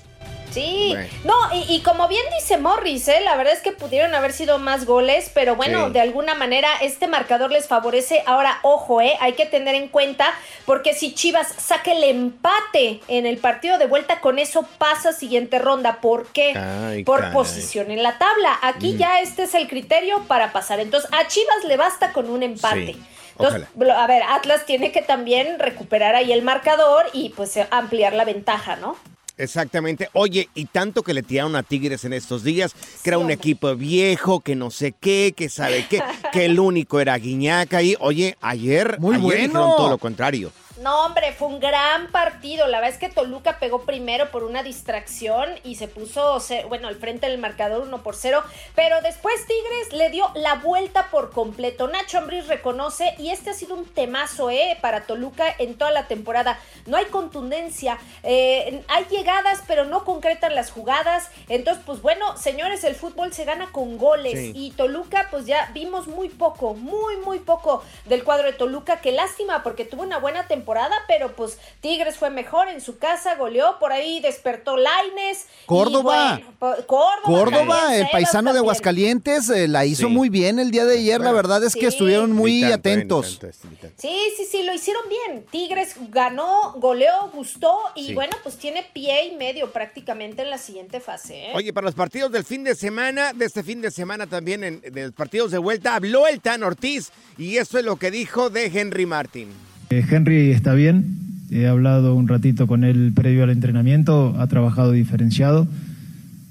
Sí, 0.53 0.89
Bueno. 0.91 1.09
no, 1.25 1.55
y, 1.57 1.77
y 1.77 1.81
como 1.81 2.09
bien 2.09 2.23
dice 2.39 2.59
Morris, 2.59 3.09
¿eh? 3.09 3.23
la 3.25 3.37
verdad 3.37 3.55
es 3.55 3.61
que 3.63 3.73
pudieron 3.73 4.15
haber 4.15 4.35
sido 4.35 4.59
más 4.59 4.85
goles, 4.85 5.31
pero 5.33 5.57
bueno, 5.57 5.87
Sí. 5.87 5.93
de 5.95 6.01
alguna 6.03 6.35
manera 6.35 6.69
este 6.83 7.07
marcador 7.07 7.51
les 7.51 7.69
favorece. 7.69 8.23
Ahora, 8.27 8.59
ojo, 8.61 9.01
¿eh? 9.01 9.15
hay 9.21 9.33
que 9.33 9.47
tener 9.47 9.75
en 9.75 9.89
cuenta, 9.89 10.27
porque 10.67 10.93
si 10.93 11.15
Chivas 11.15 11.49
saca 11.57 11.93
el 11.93 12.05
empate 12.05 13.01
en 13.09 13.25
el 13.25 13.39
partido 13.39 13.79
de 13.79 13.87
vuelta, 13.87 14.21
con 14.21 14.39
eso 14.39 14.69
pasa 14.77 15.15
siguiente 15.15 15.59
ronda. 15.59 16.03
¿Por 16.03 16.27
qué? 16.27 16.53
Ay, 16.55 17.03
Por 17.03 17.21
caray. 17.21 17.33
posición 17.33 17.91
en 17.91 18.03
la 18.03 18.19
tabla. 18.19 18.59
Aquí 18.61 18.93
Mm. 18.93 18.99
ya 18.99 19.21
este 19.21 19.45
es 19.45 19.55
el 19.55 19.69
criterio 19.69 20.23
para 20.29 20.53
pasar. 20.53 20.81
Entonces, 20.81 21.09
a 21.15 21.27
Chivas 21.29 21.65
le 21.67 21.79
basta 21.79 22.13
con 22.13 22.29
un 22.29 22.43
empate. 22.43 22.93
Sí, 22.93 23.03
Entonces, 23.43 23.69
a 23.97 24.07
ver, 24.07 24.23
Atlas 24.23 24.67
tiene 24.67 24.93
que 24.93 25.03
también 25.03 25.59
recuperar 25.59 26.15
ahí 26.15 26.33
el 26.33 26.43
marcador 26.43 27.07
y 27.13 27.31
pues 27.31 27.59
ampliar 27.71 28.13
la 28.13 28.25
ventaja, 28.25 28.77
¿no? 28.77 28.97
Exactamente. 29.39 30.09
Oye, 30.13 30.49
y 30.55 30.67
tanto 30.67 31.03
que 31.03 31.15
le 31.15 31.23
tiraron 31.23 31.57
a 31.57 31.63
Tigres 31.63 32.05
en 32.05 32.13
estos 32.13 32.45
días, 32.45 32.75
que 33.03 33.11
era 33.11 33.19
un 33.19 33.23
hombre. 33.23 33.35
equipo 33.35 33.75
viejo, 33.75 34.41
que 34.41 34.55
no 34.55 34.71
sé 34.71 34.93
qué, 34.93 35.33
que 35.37 35.49
sabe 35.49 35.87
qué, 35.89 36.03
que 36.33 36.45
el 36.45 36.61
único 36.61 37.01
era 37.01 37.17
Guiñaca. 37.17 37.83
Y 37.83 37.97
oye, 37.99 38.37
ayer, 38.41 39.01
Muy 39.01 39.17
ayer 39.17 39.23
bueno. 39.25 39.43
dijeron 39.43 39.71
todo 39.77 39.89
lo 39.91 39.99
contrario. 39.99 40.53
No, 40.83 41.05
hombre, 41.05 41.33
fue 41.33 41.47
un 41.47 41.61
gran 41.61 42.09
partido. 42.09 42.67
La 42.67 42.81
verdad 42.81 42.95
es 42.95 42.99
que 42.99 43.09
Toluca 43.09 43.61
pegó 43.61 43.83
primero 43.83 44.33
por 44.33 44.43
una 44.43 44.65
distracción 44.65 45.49
y 45.63 45.77
se 45.77 45.87
puso, 45.87 46.43
bueno, 46.69 46.89
al 46.89 46.97
frente 46.97 47.29
del 47.29 47.39
marcador 47.39 47.83
1 47.83 48.03
por 48.03 48.17
0. 48.17 48.43
Pero 48.75 49.01
después 49.01 49.47
Tigres 49.47 49.93
le 49.93 50.11
dio 50.11 50.29
la 50.35 50.57
vuelta 50.57 51.09
por 51.13 51.31
completo. 51.31 51.87
Nacho 51.87 52.19
Ambriz 52.19 52.49
reconoce, 52.49 53.15
y 53.19 53.31
este 53.31 53.51
ha 53.51 53.55
sido 53.55 53.77
un 53.77 53.85
temazo, 53.85 54.51
¿eh? 54.51 54.77
Para 54.81 55.03
Toluca 55.03 55.45
en 55.57 55.79
toda 55.79 55.93
la 55.93 56.09
temporada. 56.09 56.59
No 56.87 56.97
hay 56.97 57.05
contundencia, 57.05 57.99
eh, 58.25 58.83
hay 58.89 59.05
llegadas, 59.05 59.63
pero 59.69 59.85
no 59.85 60.05
concretan 60.05 60.57
las 60.57 60.73
jugadas. 60.73 61.31
Entonces, 61.49 61.85
pues 61.87 62.03
bueno, 62.03 62.37
señores, 62.37 62.83
el 62.83 62.97
fútbol 62.97 63.33
se 63.33 63.45
gana 63.45 63.71
con 63.71 63.99
goles. 63.99 64.37
Sí. 64.37 64.53
Y 64.57 64.73
Toluca, 64.73 65.29
pues 65.31 65.47
ya 65.47 65.71
vimos 65.73 66.09
muy 66.09 66.29
poco, 66.29 66.75
muy, 66.75 67.19
muy 67.19 67.39
poco 67.39 67.85
del 68.07 68.25
cuadro 68.25 68.49
de 68.49 68.55
Toluca. 68.55 69.01
Qué 69.01 69.13
lástima, 69.13 69.63
porque 69.63 69.85
tuvo 69.85 70.03
una 70.03 70.19
buena 70.19 70.49
temporada, 70.49 70.72
pero 71.09 71.35
pues 71.35 71.59
Tigres 71.81 72.17
fue 72.17 72.31
mejor 72.31 72.69
en 72.69 72.81
su 72.81 72.99
casa, 72.99 73.35
goleó, 73.37 73.79
por 73.79 73.93
ahí 73.93 74.21
despertó 74.21 74.77
Laines. 74.77 75.47
Córdoba. 75.67 76.41
bueno, 76.43 76.55
po- 76.59 76.87
Córdoba. 76.87 77.23
Córdoba, 77.25 77.77
también, 77.81 77.93
el 77.93 77.99
Sebas 77.99 78.13
paisano 78.13 78.53
de. 78.53 78.59
Aguascalientes, 78.59 79.49
eh, 79.51 79.69
la 79.69 79.85
hizo 79.85 80.07
Sí. 80.07 80.13
muy 80.13 80.29
bien 80.29 80.59
el 80.59 80.71
día 80.71 80.85
de 80.85 80.99
ayer. 80.99 81.21
La 81.21 81.33
verdad 81.33 81.63
es 81.65 81.73
sí. 81.73 81.81
que 81.81 81.87
estuvieron 81.87 82.33
muy 82.33 82.61
tanto, 82.63 82.75
atentos. 82.77 83.39
tanto. 83.41 83.89
Sí, 83.99 84.17
sí, 84.37 84.45
sí, 84.51 84.63
lo 84.63 84.73
hicieron 84.73 85.03
bien. 85.09 85.45
Tigres 85.51 85.95
ganó, 86.11 86.73
goleó, 86.77 87.31
gustó 87.35 87.77
y 87.95 88.09
Sí. 88.09 88.15
bueno, 88.15 88.37
pues 88.43 88.57
tiene 88.57 88.83
pie 88.93 89.27
y 89.27 89.37
medio 89.37 89.73
prácticamente 89.73 90.43
en 90.43 90.51
la 90.51 90.59
siguiente 90.59 91.01
fase. 91.01 91.47
¿eh? 91.47 91.53
Oye, 91.55 91.73
para 91.73 91.87
los 91.87 91.95
partidos 91.95 92.31
del 92.33 92.45
fin 92.45 92.65
de 92.65 92.75
semana, 92.75 93.33
de 93.33 93.45
este 93.45 93.63
fin 93.63 93.81
de 93.83 93.91
semana 93.91 94.27
también, 94.27 94.63
en, 94.65 94.81
de 94.81 95.03
los 95.07 95.13
partidos 95.13 95.51
de 95.51 95.59
vuelta, 95.59 95.95
habló 95.97 96.27
el 96.29 96.41
Tan 96.41 96.63
Ortiz 96.63 97.11
y 97.37 97.57
eso 97.57 97.79
es 97.79 97.85
lo 97.85 97.97
que 97.97 98.11
dijo 98.11 98.51
de 98.51 98.67
Henry 98.67 99.07
Martin. 99.07 99.53
Eh, 99.93 100.03
Henry 100.11 100.53
está 100.53 100.73
bien, 100.73 101.19
he 101.51 101.67
hablado 101.67 102.15
un 102.15 102.27
ratito 102.27 102.67
con 102.67 102.83
él 102.83 103.13
previo 103.15 103.45
al 103.45 103.51
entrenamiento, 103.51 104.35
ha 104.39 104.47
trabajado 104.47 104.93
diferenciado. 104.93 105.69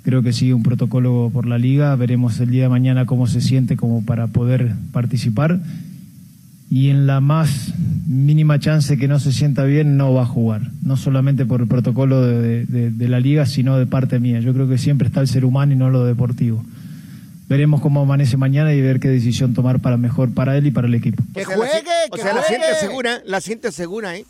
Creo 0.04 0.22
que 0.22 0.32
sigue 0.32 0.54
un 0.54 0.62
protocolo 0.62 1.32
por 1.34 1.48
la 1.48 1.58
liga, 1.58 1.96
veremos 1.96 2.40
el 2.40 2.52
día 2.52 2.64
de 2.64 2.70
mañana 2.70 3.08
cómo 3.08 3.26
se 3.26 3.42
siente 3.42 3.78
como 3.78 4.06
para 4.06 4.28
poder 4.28 4.74
participar. 4.92 5.60
Y 6.70 6.90
en 6.90 7.08
la 7.08 7.20
más 7.20 7.74
mínima 8.06 8.60
chance 8.60 8.96
que 8.96 9.08
no 9.08 9.20
se 9.20 9.32
sienta 9.32 9.64
bien 9.64 9.98
no 9.98 10.14
va 10.14 10.22
a 10.22 10.28
jugar, 10.28 10.70
no 10.84 10.96
solamente 10.96 11.44
por 11.44 11.62
el 11.62 11.68
protocolo 11.68 12.22
de, 12.22 12.94
la 13.00 13.20
liga, 13.20 13.48
sino 13.48 13.80
de 13.80 13.88
parte 13.88 14.20
mía. 14.20 14.40
Yo 14.40 14.54
creo 14.54 14.70
que 14.70 14.78
siempre 14.78 15.08
está 15.08 15.20
el 15.20 15.28
ser 15.28 15.46
humano 15.46 15.74
y 15.74 15.78
no 15.78 15.90
lo 15.90 16.06
deportivo. 16.06 16.64
Veremos 17.52 17.82
cómo 17.82 18.00
amanece 18.00 18.38
mañana 18.38 18.74
y 18.74 18.80
ver 18.80 19.02
qué 19.02 19.10
decisión 19.10 19.54
tomar 19.54 19.82
para 19.82 19.98
mejor 19.98 20.34
para 20.34 20.56
él 20.56 20.68
y 20.68 20.72
para 20.72 20.88
el 20.88 20.96
equipo. 20.96 21.22
¡Que 21.34 21.42
O 21.42 21.46
sea, 21.46 21.58
juegue! 21.58 21.90
O 22.10 22.16
¡Que 22.16 22.22
sea, 22.22 22.34
la 22.34 22.44
siente 22.44 22.76
segura, 22.76 23.22
la 23.26 23.42
siente 23.42 23.74
segura, 23.74 24.16
¿eh? 24.16 24.26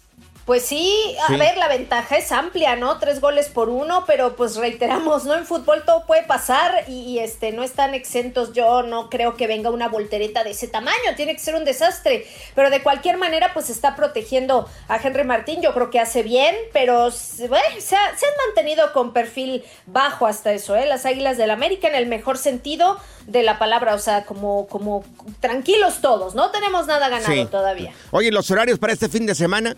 Pues 0.52 0.66
sí, 0.66 1.16
a 1.24 1.28
Sí. 1.28 1.38
ver, 1.38 1.56
la 1.56 1.70
ventaja 1.70 2.18
es 2.18 2.30
amplia, 2.34 2.76
¿no? 2.76 2.98
Tres 3.00 3.22
goles 3.22 3.48
por 3.48 3.70
uno, 3.70 4.04
pero 4.06 4.36
pues 4.36 4.58
reiteramos, 4.58 5.24
¿no? 5.24 5.34
En 5.36 5.46
fútbol 5.46 5.84
todo 5.86 6.06
puede 6.06 6.24
pasar 6.24 6.84
y, 6.90 7.04
y, 7.04 7.20
este 7.20 7.54
no 7.54 7.64
están 7.64 7.94
exentos. 7.94 8.52
Yo 8.52 8.84
no 8.84 9.10
creo 9.10 9.38
que 9.38 9.48
venga 9.48 9.70
una 9.70 9.88
voltereta 9.88 10.44
de 10.44 10.50
ese 10.52 10.68
tamaño, 10.68 10.98
tiene 11.16 11.32
que 11.36 11.40
ser 11.40 11.56
un 11.56 11.64
desastre. 11.64 12.28
Pero 12.54 12.70
de 12.70 12.84
cualquier 12.84 13.16
manera, 13.16 13.52
pues 13.54 13.70
está 13.70 13.96
protegiendo 13.96 14.68
a 14.90 14.98
Henry 14.98 15.24
Martín. 15.24 15.62
Yo 15.62 15.74
creo 15.74 15.90
que 15.90 16.02
hace 16.02 16.22
bien, 16.22 16.54
pero 16.74 17.10
bueno, 17.48 17.66
se, 17.80 17.96
ha- 17.96 18.18
se 18.18 18.26
han 18.26 18.34
mantenido 18.48 18.92
con 18.92 19.14
perfil 19.14 19.64
bajo 19.86 20.28
hasta 20.28 20.52
eso, 20.52 20.76
¿eh? 20.76 20.86
Las 20.86 21.06
Águilas 21.06 21.38
del 21.38 21.52
América 21.52 21.88
en 21.88 21.96
el 21.96 22.08
mejor 22.08 22.38
sentido 22.38 22.98
de 23.26 23.42
la 23.44 23.58
palabra, 23.58 23.96
o 23.96 24.00
sea, 24.00 24.26
como, 24.26 24.68
como 24.68 25.06
tranquilos 25.40 26.02
todos, 26.02 26.36
no 26.36 26.52
tenemos 26.52 26.88
nada 26.88 27.08
ganado 27.08 27.32
Sí. 27.32 27.46
todavía. 27.50 27.94
Oye, 28.12 28.32
los 28.34 28.52
horarios 28.52 28.80
para 28.80 28.92
este 28.92 29.08
fin 29.08 29.26
de 29.26 29.34
semana. 29.34 29.78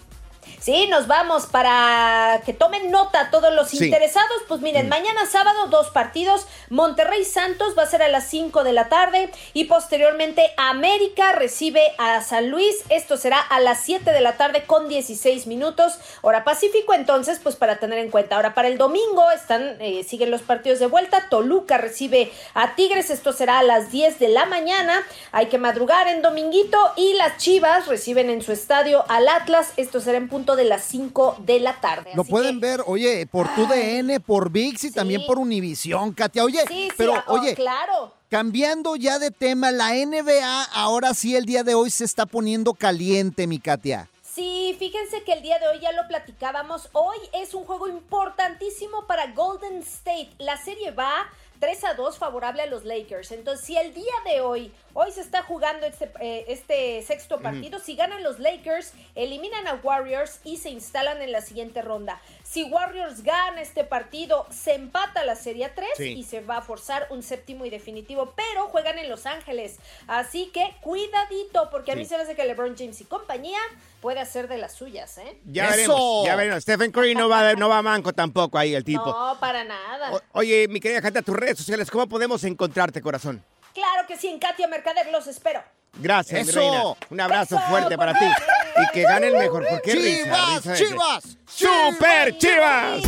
Sí, 0.63 0.88
nos 0.88 1.08
vamos 1.08 1.47
para 1.47 2.41
que 2.45 2.54
tomen 2.54 2.89
nota 2.89 3.30
todos 3.32 3.54
los 3.54 3.67
Sí. 3.67 3.84
interesados. 3.84 4.43
Pues 4.47 4.62
miren, 4.62 4.88
mañana 4.88 5.26
sábado 5.26 5.67
dos 5.67 5.89
partidos. 5.89 6.47
Monterrey 6.69 7.26
Santos 7.26 7.78
va 7.78 7.84
a 7.84 7.86
ser 7.86 8.02
a 8.02 8.08
las 8.08 8.30
5 8.30 8.63
de 8.63 8.71
la 8.71 8.88
tarde 8.88 9.30
y 9.54 9.65
posteriormente 9.65 10.54
América 10.56 11.34
recibe 11.34 11.82
a 11.97 12.21
San 12.21 12.49
Luis. 12.49 12.78
Esto 12.88 13.17
será 13.17 13.41
a 13.41 13.60
las 13.60 13.82
7 13.82 14.12
de 14.12 14.21
la 14.21 14.38
tarde 14.38 14.63
con 14.63 14.88
16 14.88 15.47
minutos, 15.47 15.99
hora 16.21 16.45
Pacífico. 16.45 16.93
Entonces, 16.93 17.41
pues 17.43 17.58
para 17.58 17.80
tener 17.80 17.99
en 17.99 18.10
cuenta. 18.10 18.38
Ahora 18.38 18.54
para 18.54 18.69
el 18.69 18.78
domingo 18.78 19.30
están 19.32 19.76
eh, 19.82 20.06
siguen 20.06 20.32
los 20.32 20.43
partidos 20.43 20.80
de 20.80 20.86
vuelta. 20.86 21.28
Toluca 21.30 21.78
recibe 21.78 22.32
a 22.54 22.76
Tigres. 22.76 23.10
Esto 23.10 23.34
será 23.34 23.60
a 23.60 23.63
las 23.63 23.91
10 23.91 24.17
de 24.17 24.30
la 24.30 24.45
mañana. 24.45 25.04
Hay 25.34 25.47
que 25.47 25.58
madrugar 25.58 26.08
en 26.08 26.21
dominguito 26.21 26.78
y 26.95 27.15
las 27.15 27.36
Chivas 27.36 27.88
reciben 27.88 28.30
en 28.30 28.41
su 28.41 28.54
estadio 28.54 29.04
al 29.10 29.28
Atlas. 29.28 29.73
Esto 29.76 29.99
será 29.99 30.17
en 30.17 30.30
punto 30.30 30.53
de 30.56 30.66
las 30.66 30.84
5 30.86 31.38
de 31.39 31.60
la 31.60 31.80
tarde. 31.82 32.12
Lo 32.16 32.24
Así 32.24 32.32
pueden 32.32 32.60
ver, 32.60 32.82
oye, 32.86 33.26
por 33.28 33.54
tu 33.56 33.66
DN, 33.68 34.20
por 34.20 34.50
VIX 34.52 34.84
y 34.86 34.92
también 34.92 35.26
por 35.26 35.39
Univisión, 35.39 36.13
Katia. 36.13 36.44
Oye, 36.44 36.62
Sí, 36.68 36.88
sí, 36.89 36.92
pero 36.98 37.16
ah, 37.16 37.24
oh, 37.28 37.34
oye, 37.34 37.56
claro. 37.56 38.13
cambiando 38.30 38.96
ya 38.96 39.20
de 39.20 39.32
tema, 39.32 39.72
la 39.72 39.94
NBA 39.94 40.63
ahora 40.74 41.13
sí 41.13 41.36
el 41.36 41.46
día 41.46 41.63
de 41.63 41.76
hoy 41.76 41.89
se 41.89 42.06
está 42.06 42.26
poniendo 42.26 42.74
caliente, 42.74 43.48
mi 43.48 43.60
Katia. 43.60 44.10
Sí, 44.22 44.76
fíjense 44.80 45.24
que 45.24 45.34
el 45.34 45.44
día 45.44 45.60
de 45.60 45.68
hoy 45.68 45.80
ya 45.80 45.92
lo 45.92 46.08
platicábamos. 46.08 46.89
Hoy 46.94 47.18
es 47.34 47.54
un 47.54 47.66
juego 47.66 47.88
importantísimo 47.88 49.06
para 49.06 49.28
Golden 49.34 49.78
State. 49.84 50.32
La 50.39 50.58
serie 50.58 50.89
va 50.89 51.30
3 51.60 51.84
a 51.84 51.94
2 51.94 52.18
favorable 52.18 52.63
a 52.63 52.66
los 52.66 52.84
Lakers. 52.84 53.32
Entonces, 53.32 53.63
si 53.66 53.78
el 53.78 53.94
día 53.94 54.13
de 54.26 54.42
hoy, 54.42 54.72
hoy 54.93 55.12
se 55.12 55.21
está 55.21 55.43
jugando 55.43 55.86
este, 55.86 56.12
eh, 56.19 56.45
este 56.47 57.01
sexto 57.03 57.39
partido, 57.41 57.79
si 57.79 57.95
ganan 57.95 58.23
los 58.23 58.39
Lakers, 58.39 58.93
eliminan 59.15 59.67
a 59.67 59.75
Warriors 59.84 60.39
y 60.43 60.58
se 60.58 60.69
instalan 60.69 61.21
en 61.21 61.32
la 61.32 61.41
siguiente 61.41 61.82
ronda. 61.82 62.21
Si 62.43 62.63
Warriors 62.63 63.23
gana 63.23 63.62
este 63.62 63.84
partido, 63.84 64.45
se 64.51 64.73
empata 64.75 65.23
la 65.25 65.36
serie 65.36 65.65
a 65.65 65.73
3 65.73 65.89
Sí. 65.97 66.10
y 66.13 66.23
se 66.23 66.41
va 66.41 66.58
a 66.58 66.62
forzar 66.62 67.08
un 67.10 67.23
séptimo 67.23 67.65
y 67.65 67.69
definitivo, 67.69 68.34
pero 68.36 68.67
juegan 68.67 68.99
en 68.99 69.10
Los 69.10 69.25
Ángeles. 69.25 69.77
Así 70.08 70.51
que 70.53 70.75
cuidadito, 70.82 71.69
porque 71.71 71.91
a 71.91 71.95
mí 71.95 72.06
se 72.06 72.15
me 72.17 72.23
hace 72.23 72.36
que 72.36 72.45
LeBron 72.45 72.75
James 72.77 72.99
y 73.01 73.06
compañía 73.06 73.60
puede 74.01 74.19
hacer 74.19 74.47
de 74.47 74.58
las 74.58 74.73
suyas, 74.73 75.17
¿eh? 75.17 75.38
Ya 75.45 75.69
veremos, 75.69 76.25
ya 76.25 76.36
veremos. 76.36 76.62
Stephen 76.63 76.91
Curry 76.91 77.15
no 77.15 77.29
va, 77.29 77.53
no 77.53 77.69
va 77.69 77.82
manco 77.82 78.13
tampoco 78.13 78.58
ahí, 78.58 78.75
el 78.75 78.84
tipo. 78.84 79.06
No, 79.06 79.38
para 79.39 79.63
nada. 79.63 80.13
O- 80.13 80.21
oye, 80.34 80.67
mi 80.67 80.79
querida 80.79 81.01
Katia, 81.01 81.21
tus 81.21 81.36
redes 81.36 81.58
sociales, 81.58 81.89
¿cómo 81.89 82.08
podemos 82.08 82.43
encontrarte, 82.43 83.01
corazón? 83.01 83.43
Claro 83.74 84.06
que 84.08 84.18
sí, 84.18 84.28
en 84.28 84.40
Katia 84.40 84.68
Mercader 84.68 85.08
los 85.12 85.28
espero. 85.28 85.64
Gracias, 85.96 86.44
mi 86.46 86.50
Eso. 86.50 86.60
reina. 86.60 86.84
Un 87.10 87.22
abrazo 87.22 87.56
Eso, 87.58 87.66
fuerte 87.68 87.98
para 87.98 88.14
ti. 88.18 88.26
Y 88.26 88.92
que 88.94 89.04
gane 89.04 89.28
el 89.28 89.38
mejor. 89.38 89.68
¿Por 89.68 89.82
qué 89.82 89.94
risa? 89.94 90.24
¡Chivas, 90.24 90.56
Risa 90.66 90.72
de- 90.72 90.78
chivas! 90.78 91.38
¡Super 91.46 92.38
chivas! 92.38 93.04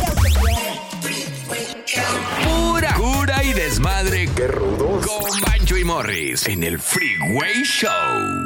Pura 2.44 2.94
cura 2.94 3.42
y 3.42 3.52
desmadre. 3.52 4.28
¡Qué 4.36 4.46
rudos! 4.48 5.06
Con 5.06 5.40
Bancho 5.40 5.76
y 5.76 5.84
Morris 5.84 6.46
en 6.46 6.62
el 6.62 6.78
Freeway 6.78 7.62
Show. 7.64 8.45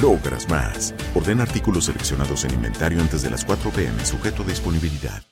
logras 0.00 0.48
más. 0.48 0.94
Orden 1.14 1.40
artículos 1.40 1.86
seleccionados 1.86 2.44
en 2.44 2.54
inventario 2.54 3.00
antes 3.00 3.22
de 3.22 3.30
las 3.30 3.44
4 3.44 3.70
pm, 3.70 4.04
sujeto 4.04 4.42
a 4.42 4.46
disponibilidad. 4.46 5.22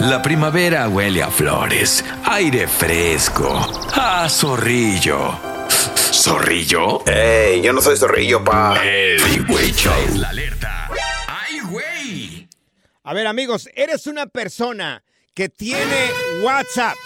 La 0.00 0.20
primavera 0.20 0.88
huele 0.88 1.22
a 1.22 1.30
flores, 1.30 2.04
aire 2.24 2.66
fresco, 2.66 3.54
a 3.94 4.28
zorrillo. 4.28 5.38
¿Zorrillo? 5.96 7.06
¡Ey! 7.06 7.62
Yo 7.62 7.72
no 7.72 7.80
soy 7.80 7.96
zorrillo, 7.96 8.44
pa. 8.44 8.82
El 8.84 9.20
Show 9.74 9.92
es 10.08 10.16
la 10.16 10.30
alerta. 10.30 10.88
¡Ay, 11.28 11.60
güey! 11.60 12.48
A 13.04 13.14
ver, 13.14 13.26
amigos, 13.26 13.68
eres 13.74 14.06
una 14.06 14.26
persona 14.26 15.02
que 15.34 15.48
tiene 15.48 16.10
WhatsApp. 16.42 16.96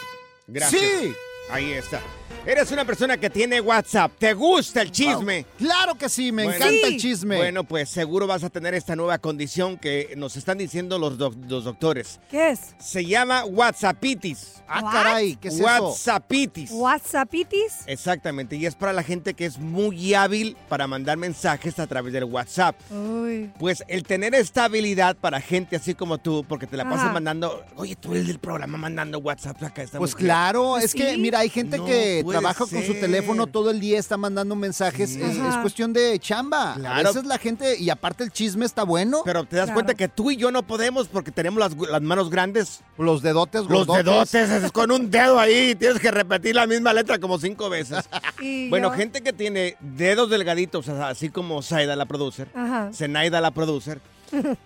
Gracias. 0.47 0.81
Sí. 0.81 1.15
Ahí 1.51 1.73
está. 1.73 2.01
Eres 2.49 2.71
una 2.71 2.85
persona 2.85 3.17
que 3.17 3.29
tiene 3.29 3.61
WhatsApp. 3.61 4.13
¿Te 4.21 4.33
gusta 4.33 4.81
el 4.81 4.93
chisme? 4.93 5.45
Claro 5.59 5.97
que 5.97 6.09
sí, 6.09 6.31
me 6.31 6.45
Bueno. 6.45 6.57
encanta 6.65 6.87
el 6.87 6.97
chisme. 6.97 7.37
Bueno, 7.39 7.65
pues 7.65 7.89
seguro 7.89 8.29
vas 8.29 8.45
a 8.45 8.51
tener 8.51 8.73
esta 8.75 8.95
nueva 8.95 9.19
condición 9.19 9.77
que 9.77 10.15
nos 10.17 10.37
están 10.37 10.57
diciendo 10.57 10.97
los, 11.01 11.19
doc- 11.19 11.35
los 11.49 11.65
doctores. 11.65 12.21
¿Qué 12.31 12.51
es? 12.51 12.61
Se 12.79 13.05
llama 13.05 13.45
WhatsAppitis. 13.45 14.63
Ah, 14.69 14.81
caray, 14.93 15.35
¿qué 15.37 15.49
es 15.49 15.55
eso? 15.55 15.65
WhatsAppitis. 15.65 16.71
¿WhatsAppitis? 16.73 17.79
Exactamente, 17.87 18.55
y 18.55 18.67
es 18.67 18.77
para 18.77 18.93
la 18.93 19.03
gente 19.03 19.35
que 19.35 19.45
es 19.47 19.59
muy 19.59 20.15
hábil 20.15 20.57
para 20.69 20.87
mandar 20.87 21.17
mensajes 21.17 21.81
a 21.81 21.87
través 21.89 22.13
del 22.13 22.25
WhatsApp. 22.25 22.77
Uy. 22.93 23.51
Pues 23.59 23.83
el 23.89 24.05
tener 24.05 24.37
esta 24.37 24.65
habilidad 24.65 25.17
para 25.17 25.41
gente 25.41 25.75
así 25.77 25.95
como 25.95 26.19
tú, 26.19 26.45
porque 26.49 26.69
te 26.69 26.77
la 26.77 26.85
pasas 26.85 27.07
Ajá. 27.07 27.13
mandando, 27.13 27.65
oye, 27.75 27.97
tú 27.97 28.13
eres 28.13 28.29
del 28.29 28.39
programa 28.39 28.79
mandando 28.79 29.19
WhatsApp 29.19 29.61
acá. 29.65 29.83
esta 29.83 29.99
Pues 29.99 30.13
mujer". 30.13 30.27
claro, 30.27 30.71
Pues 30.75 30.85
es 30.85 30.95
que 30.95 31.17
mira, 31.17 31.41
hay 31.41 31.49
gente 31.49 31.79
No 31.79 31.85
que 31.85 32.23
trabaja 32.41 32.65
con 32.67 32.83
su 32.85 32.95
teléfono 32.95 33.47
todo 33.47 33.71
el 33.71 33.81
día, 33.81 33.99
está 33.99 34.17
mandando 34.17 34.55
mensajes, 34.57 35.17
es, 35.17 35.57
cuestión 35.63 35.93
de 35.93 36.19
chamba. 36.19 36.73
A 36.73 36.77
Claro. 36.77 37.09
veces 37.09 37.25
la 37.27 37.39
gente, 37.39 37.79
y 37.79 37.91
aparte 37.91 38.25
el 38.25 38.31
chisme 38.33 38.65
está 38.67 38.83
bueno. 38.85 39.23
Pero 39.25 39.45
te 39.45 39.57
das 39.57 39.71
cuenta 39.71 39.95
que 39.95 40.09
tú 40.09 40.31
y 40.31 40.37
yo 40.37 40.51
no 40.51 40.63
podemos 40.67 41.09
porque 41.09 41.31
tenemos 41.31 41.59
las, 41.61 41.77
las 41.91 42.03
manos 42.03 42.31
grandes. 42.31 42.81
Los 42.99 43.23
dedotes 43.23 43.63
Los 43.69 43.87
gordotes. 43.87 44.33
dedotes, 44.33 44.65
es 44.65 44.73
con 44.73 44.91
un 44.91 45.11
dedo 45.11 45.39
ahí. 45.39 45.75
Tienes 45.79 45.99
que 46.01 46.11
repetir 46.11 46.55
la 46.55 46.67
misma 46.67 46.93
letra 46.93 47.19
como 47.19 47.39
cinco 47.39 47.69
veces. 47.69 48.05
Bueno, 48.69 48.91
yo- 48.91 48.97
gente 48.97 49.23
que 49.23 49.33
tiene 49.33 49.77
dedos 49.81 50.31
delgaditos, 50.31 50.89
así 50.89 51.31
como 51.31 51.63
Saida, 51.63 51.97
la 51.97 52.05
producer, 52.07 52.49
Ajá. 52.55 52.91
Zenaida, 52.93 53.41
la 53.41 53.51
producer, 53.51 54.01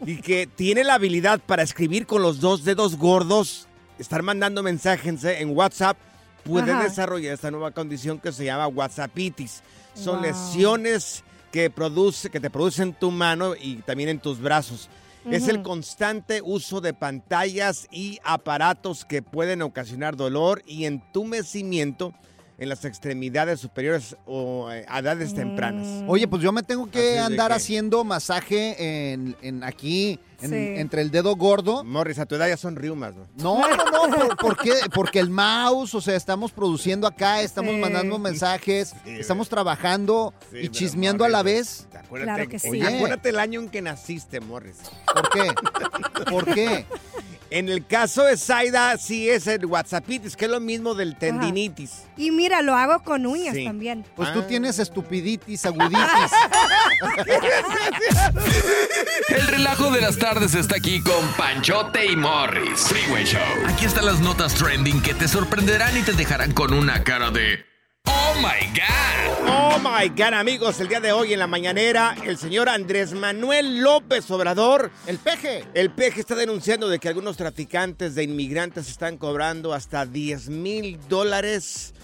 y 0.05 0.21
que 0.21 0.47
tiene 0.47 0.85
la 0.85 0.95
habilidad 0.95 1.41
para 1.45 1.63
escribir 1.63 2.07
con 2.07 2.23
los 2.23 2.41
dos 2.41 2.65
dedos 2.65 2.97
gordos, 2.97 3.67
estar 3.99 4.23
mandando 4.23 4.63
mensajes 4.63 5.23
en 5.25 5.57
WhatsApp, 5.57 5.97
puede 6.45 6.73
Ajá. 6.73 6.83
desarrollar 6.85 7.35
esta 7.35 7.51
nueva 7.51 7.71
condición 7.71 8.19
que 8.19 8.33
se 8.33 8.45
llama 8.45 8.67
WhatsAppitis. 8.69 9.63
Son 9.95 10.17
Wow. 10.17 10.23
lesiones 10.27 11.25
que, 11.53 11.71
produce, 11.71 12.31
que 12.31 12.41
te 12.41 12.51
producen 12.51 12.93
tu 12.95 13.11
mano 13.11 13.55
y 13.61 13.77
también 13.77 14.09
en 14.09 14.19
tus 14.21 14.41
brazos. 14.41 14.89
Es 15.31 15.49
el 15.49 15.61
constante 15.63 16.41
uso 16.43 16.81
de 16.81 16.95
pantallas 16.95 17.89
y 17.91 18.19
aparatos 18.25 19.05
que 19.05 19.21
pueden 19.21 19.61
ocasionar 19.61 20.17
dolor 20.17 20.63
y 20.67 20.87
entumecimiento 20.87 22.15
en 22.61 22.69
las 22.69 22.85
extremidades 22.85 23.59
superiores 23.59 24.17
o 24.27 24.71
eh, 24.71 24.85
a 24.87 24.99
edades 25.01 25.35
tempranas. 25.35 26.05
Oye, 26.07 26.29
pues 26.29 26.43
yo 26.43 26.53
me 26.53 26.63
tengo 26.63 26.89
que 26.91 27.19
andar 27.19 27.49
que- 27.49 27.55
haciendo 27.57 28.05
masaje 28.05 29.13
en, 29.13 29.35
en 29.41 29.65
aquí, 29.65 30.21
en- 30.43 30.51
Sí. 30.51 30.57
entre 30.79 31.01
el 31.01 31.11
dedo 31.11 31.35
gordo. 31.37 31.83
Morris, 31.85 32.19
a 32.19 32.27
tu 32.27 32.35
edad 32.35 32.49
ya 32.49 32.59
son 32.59 32.77
riumas, 32.77 33.15
¿no? 33.15 33.27
No, 33.37 33.77
no, 33.77 34.07
no, 34.09 34.29
por, 34.29 34.37
¿por 34.37 34.57
qué? 34.59 34.75
Porque 34.95 35.21
el 35.21 35.31
mouse, 35.31 35.95
o 35.95 36.01
sea, 36.03 36.15
estamos 36.17 36.53
produciendo 36.53 37.07
acá, 37.07 37.41
estamos 37.41 37.75
Sí. 37.75 37.81
mandando 37.81 38.19
mensajes, 38.19 38.95
estamos 39.07 39.49
trabajando 39.49 40.35
Sí, 40.53 40.59
y 40.65 40.69
chismeando 40.69 41.25
a 41.25 41.31
la 41.31 41.43
vez. 41.43 41.89
Acuérdate, 41.95 42.35
Claro 42.35 42.51
que 42.51 42.59
sí. 42.59 42.69
Oye, 42.69 42.87
acuérdate 42.87 43.29
el 43.31 43.39
año 43.39 43.61
en 43.61 43.71
que 43.71 43.81
naciste, 43.81 44.39
Morris. 44.41 44.77
¿Por 45.15 45.31
qué? 45.31 45.53
¿Por 46.31 46.45
qué? 46.55 46.85
En 47.51 47.69
el 47.69 47.85
caso 47.85 48.23
de 48.25 48.37
Zaida, 48.37 48.97
sí 48.97 49.29
es 49.29 49.49
el 49.49 49.67
WhatsAppitis, 49.67 50.37
que 50.37 50.45
es 50.45 50.51
lo 50.51 50.61
mismo 50.61 50.95
del 50.95 51.17
tendinitis. 51.17 52.05
Y 52.17 52.31
mira, 52.31 52.63
lo 52.63 52.77
hago 52.77 53.03
con 53.03 53.27
uñas 53.27 53.57
Sí. 53.57 53.65
también. 53.65 54.05
Pues 54.15 54.29
Ah. 54.29 54.33
tú 54.35 54.43
tienes 54.43 54.79
estupiditis, 54.79 55.67
aguditis. 55.67 55.99
El 59.29 59.47
relajo 59.49 59.91
de 59.91 60.01
las 60.01 60.19
tardes 60.19 60.55
está 60.55 60.77
aquí 60.77 61.01
con 61.03 61.27
Panchote 61.37 62.07
y 62.07 62.17
Morris. 62.17 62.81
Freeway 62.89 63.25
Show. 63.25 63.41
Aquí 63.67 63.85
están 63.85 64.07
las 64.07 64.21
notas 64.21 64.55
trending 64.55 65.01
que 65.03 65.15
te 65.15 65.29
sorprenderán 65.29 65.97
y 65.97 66.03
te 66.03 66.13
dejarán 66.13 66.53
con 66.53 66.73
una 66.73 67.05
cara 67.05 67.31
de 67.31 67.65
Oh 68.07 68.35
my 68.37 68.67
God. 68.75 69.49
Oh 69.49 69.79
my 69.79 70.09
God, 70.09 70.35
amigos, 70.35 70.81
el 70.81 70.89
día 70.89 71.01
de 71.01 71.13
hoy 71.13 71.33
en 71.33 71.39
la 71.39 71.47
mañanera, 71.47 72.17
el 72.25 72.39
señor 72.39 72.69
Andrés 72.69 73.13
Manuel 73.13 73.81
López 73.81 74.31
Obrador, 74.31 74.91
el 75.07 75.19
peje, 75.19 75.65
el 75.75 75.91
peje 75.91 76.21
está 76.21 76.35
denunciando 76.35 76.89
de 76.89 76.99
que 76.99 77.09
algunos 77.09 77.37
traficantes 77.37 78.15
de 78.15 78.23
inmigrantes 78.25 78.89
están 78.89 79.17
cobrando 79.17 79.73
hasta 79.75 80.07
10 80.07 80.49
mil 80.51 80.99
dólares 81.09 81.95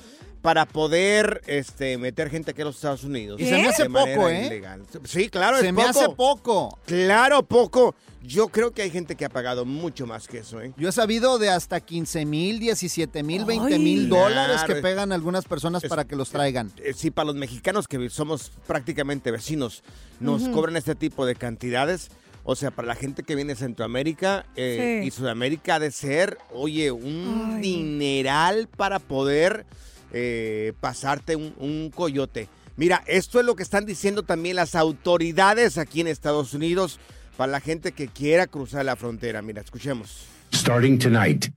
para 0.47 0.65
poder 0.65 1.43
este, 1.49 1.99
meter 1.99 2.31
gente 2.31 2.53
aquí 2.53 2.63
a 2.63 2.67
los 2.67 2.77
Estados 2.77 3.03
Unidos. 3.03 3.41
Y 3.41 3.47
se 3.47 3.51
me 3.57 3.67
hace 3.67 3.83
De 3.83 3.89
manera 3.89 4.15
poco, 4.17 4.29
¿eh? 4.29 4.47
ilegal. 4.47 4.83
Sí, 5.03 5.29
claro, 5.29 5.59
Se 5.59 5.67
es 5.67 5.73
me 5.73 5.83
poco. 5.85 5.91
hace 5.99 6.09
poco. 6.11 6.79
Claro, 6.87 7.43
poco. 7.43 7.97
Yo 8.23 8.47
creo 8.47 8.71
que 8.71 8.83
hay 8.83 8.91
gente 8.93 9.17
que 9.17 9.25
ha 9.25 9.29
pagado 9.29 9.65
mucho 9.65 10.07
más 10.07 10.29
que 10.29 10.39
eso, 10.39 10.61
¿eh? 10.61 10.73
Yo 10.77 10.89
he 10.89 10.93
sabido 10.93 11.41
de 11.41 11.51
hasta 11.51 11.81
15 11.81 12.25
mil, 12.27 12.61
17 12.61 13.25
mil, 13.25 13.45
20 13.45 13.75
Ay. 13.75 13.81
mil 13.81 14.09
dólares 14.09 14.59
Claro. 14.59 14.75
que 14.77 14.81
pegan 14.83 15.11
algunas 15.11 15.47
personas 15.47 15.83
para 15.83 16.05
que 16.05 16.15
los 16.15 16.31
traigan. 16.31 16.71
Eh, 16.77 16.93
Sí, 16.95 17.11
para 17.11 17.27
los 17.27 17.35
mexicanos 17.35 17.89
que 17.89 18.09
somos 18.09 18.53
prácticamente 18.69 19.33
vecinos, 19.33 19.83
nos 20.21 20.49
cobran 20.51 20.77
este 20.77 20.95
tipo 20.95 21.27
de 21.27 21.35
cantidades. 21.35 22.09
O 22.45 22.55
sea, 22.55 22.71
para 22.71 22.87
la 22.87 22.95
gente 22.95 23.25
que 23.25 23.35
viene 23.35 23.55
de 23.55 23.59
Centroamérica 23.59 24.47
eh, 24.55 25.01
Sí. 25.03 25.09
y 25.09 25.11
Sudamérica 25.11 25.75
ha 25.75 25.79
de 25.81 25.91
ser, 25.91 26.39
oye, 26.55 26.93
un 26.93 27.61
dineral 27.61 28.69
para 28.69 29.01
poder 29.01 29.67
eh, 30.13 30.73
pasarte 30.81 31.37
un, 31.37 31.55
un 31.59 31.91
coyote. 31.95 32.49
Mira, 32.77 33.03
esto 33.07 33.41
es 33.41 33.47
lo 33.47 33.57
que 33.57 33.63
están 33.63 33.87
diciendo 33.87 34.23
también 34.23 34.57
las 34.57 34.75
autoridades 34.75 35.79
aquí 35.79 36.01
en 36.01 36.09
Estados 36.09 36.53
Unidos 36.53 37.01
para 37.37 37.53
la 37.53 37.61
gente 37.61 37.93
que 37.93 38.09
quiera 38.09 38.47
cruzar 38.47 38.85
la 38.85 38.97
frontera. 38.97 39.43
Mira, 39.43 39.63
escuchemos. 39.63 40.27
Starting 40.53 40.99
tonight, 40.99 41.51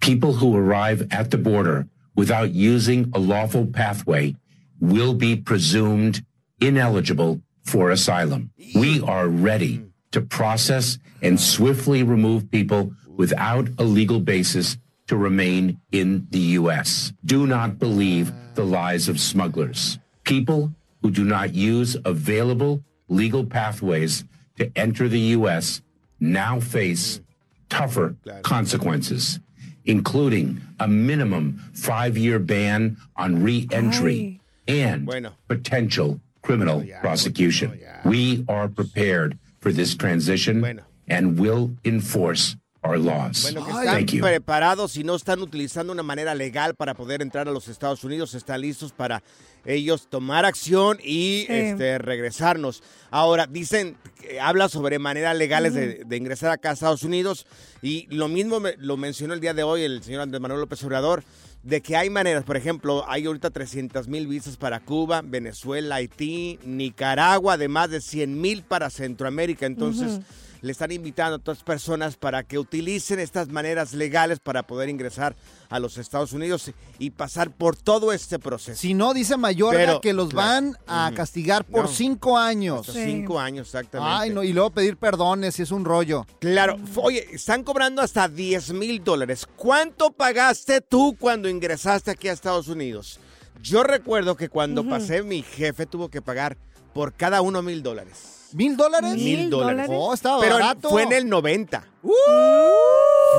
people 0.00 0.32
who 0.32 0.56
arrive 0.56 1.06
at 1.10 1.30
the 1.30 1.36
border 1.36 1.86
without 2.14 2.50
using 2.54 3.10
a 3.14 3.18
lawful 3.18 3.66
pathway 3.66 4.34
will 4.80 5.14
be 5.14 5.36
presumed 5.36 6.24
ineligible 6.60 7.40
for 7.64 7.90
asylum. 7.90 8.50
We 8.74 9.00
are 9.02 9.28
ready 9.28 9.84
to 10.10 10.20
process 10.20 10.98
and 11.22 11.38
swiftly 11.40 12.02
remove 12.02 12.50
people 12.50 12.92
without 13.16 13.68
a 13.78 13.84
legal 13.84 14.20
basis 14.20 14.76
to 15.06 15.16
remain 15.16 15.80
in 15.90 16.26
the 16.30 16.38
U.S. 16.60 17.12
Do 17.24 17.46
not 17.46 17.78
believe 17.78 18.32
the 18.54 18.64
lies 18.64 19.08
of 19.08 19.18
smugglers. 19.18 19.98
People 20.24 20.72
who 21.02 21.10
do 21.10 21.24
not 21.24 21.54
use 21.54 21.96
available 22.04 22.82
legal 23.08 23.44
pathways 23.44 24.24
to 24.58 24.70
enter 24.76 25.08
the 25.08 25.20
U.S. 25.36 25.82
now 26.20 26.60
face 26.60 27.20
tougher 27.68 28.16
consequences, 28.42 29.40
including 29.84 30.60
a 30.78 30.86
minimum 30.86 31.58
five 31.74 32.16
year 32.16 32.38
ban 32.38 32.96
on 33.16 33.42
re 33.42 33.66
entry 33.72 34.40
and 34.68 35.10
potential 35.48 36.20
criminal 36.42 36.84
oh, 36.86 37.00
prosecution. 37.00 37.80
Oh, 38.04 38.08
we 38.08 38.44
are 38.48 38.68
prepared 38.68 39.38
for 39.60 39.72
this 39.72 39.94
transition 39.94 40.80
and 41.08 41.38
will 41.38 41.72
enforce 41.84 42.56
our 42.84 42.98
laws. 42.98 43.42
Bueno, 43.42 43.64
que 43.64 43.70
están 43.70 43.86
Thank 43.86 44.10
you. 44.12 44.20
preparados 44.22 44.96
y 44.96 45.04
no 45.04 45.14
están 45.14 45.40
utilizando 45.40 45.92
una 45.92 46.02
manera 46.02 46.34
legal 46.34 46.74
para 46.74 46.94
poder 46.94 47.22
entrar 47.22 47.48
a 47.48 47.52
los 47.52 47.68
Estados 47.68 48.02
Unidos, 48.04 48.34
están 48.34 48.60
listos 48.60 48.92
para 48.92 49.22
ellos 49.64 50.08
tomar 50.10 50.44
acción 50.44 50.98
y 51.02 51.44
Sí. 51.46 51.52
este, 51.52 51.98
regresarnos. 51.98 52.82
Ahora, 53.10 53.46
dicen, 53.46 53.96
que 54.20 54.40
habla 54.40 54.68
sobre 54.68 54.98
maneras 54.98 55.36
legales 55.36 55.74
de, 55.74 56.02
de 56.04 56.16
ingresar 56.16 56.50
acá 56.50 56.70
a 56.70 56.72
Estados 56.72 57.04
Unidos 57.04 57.46
y 57.82 58.06
lo 58.14 58.26
mismo 58.28 58.58
me- 58.58 58.74
lo 58.78 58.96
mencionó 58.96 59.34
el 59.34 59.40
día 59.40 59.54
de 59.54 59.62
hoy 59.62 59.82
el 59.82 60.02
señor 60.02 60.22
Andrés 60.22 60.40
Manuel 60.40 60.60
López 60.60 60.82
Obrador, 60.82 61.22
de 61.62 61.80
que 61.80 61.96
hay 61.96 62.10
maneras, 62.10 62.42
por 62.42 62.56
ejemplo, 62.56 63.04
hay 63.08 63.26
ahorita 63.26 63.50
300 63.50 64.08
mil 64.08 64.26
visas 64.26 64.56
para 64.56 64.80
Cuba, 64.80 65.22
Venezuela, 65.24 65.94
Haití, 65.96 66.58
Nicaragua, 66.64 67.52
además 67.54 67.90
de 67.90 68.00
100 68.00 68.40
mil 68.40 68.64
para 68.64 68.90
Centroamérica, 68.90 69.66
entonces... 69.66 70.18
Le 70.62 70.70
están 70.72 70.92
invitando 70.92 71.34
a 71.34 71.38
otras 71.38 71.64
personas 71.64 72.16
para 72.16 72.44
que 72.44 72.56
utilicen 72.56 73.18
estas 73.18 73.48
maneras 73.48 73.94
legales 73.94 74.38
para 74.38 74.62
poder 74.64 74.88
ingresar 74.88 75.34
a 75.68 75.80
los 75.80 75.98
Estados 75.98 76.32
Unidos 76.32 76.70
y 77.00 77.10
pasar 77.10 77.50
por 77.50 77.76
todo 77.76 78.12
este 78.12 78.38
proceso. 78.38 78.80
Si 78.80 78.94
no, 78.94 79.12
dice 79.12 79.36
Mayorga 79.36 79.78
Pero, 79.78 80.00
que 80.00 80.12
los 80.12 80.28
claro. 80.30 80.48
van 80.48 80.78
a 80.86 81.10
castigar 81.16 81.64
por 81.64 81.86
No. 81.86 81.88
cinco 81.88 82.38
años. 82.38 82.86
Cinco 82.92 83.40
años, 83.40 83.66
exactamente. 83.66 84.14
Ay, 84.16 84.30
no, 84.30 84.44
y 84.44 84.52
luego 84.52 84.70
pedir 84.70 84.96
perdones, 84.96 85.56
si 85.56 85.62
es 85.62 85.72
un 85.72 85.84
rollo. 85.84 86.26
Claro, 86.38 86.76
oye, 86.94 87.26
están 87.32 87.64
cobrando 87.64 88.00
hasta 88.00 88.28
10 88.28 88.72
mil 88.72 89.02
dólares. 89.02 89.46
¿Cuánto 89.56 90.12
pagaste 90.12 90.80
tú 90.80 91.16
cuando 91.18 91.48
ingresaste 91.48 92.12
aquí 92.12 92.28
a 92.28 92.32
Estados 92.32 92.68
Unidos? 92.68 93.18
Yo 93.60 93.82
recuerdo 93.82 94.36
que 94.36 94.48
cuando 94.48 94.88
pasé, 94.88 95.24
mi 95.24 95.42
jefe 95.42 95.86
tuvo 95.86 96.08
que 96.08 96.22
pagar 96.22 96.56
por 96.94 97.14
cada 97.14 97.42
uno 97.42 97.62
mil 97.62 97.82
dólares. 97.82 98.41
¿Mil 98.52 98.76
dólares? 98.76 99.14
Mil 99.14 99.50
dólares. 99.50 99.88
Oh, 99.90 100.12
estaba 100.14 100.40
Pero 100.40 100.54
barato. 100.54 100.90
fue 100.90 101.02
en 101.04 101.12
el 101.12 101.28
90. 101.28 101.84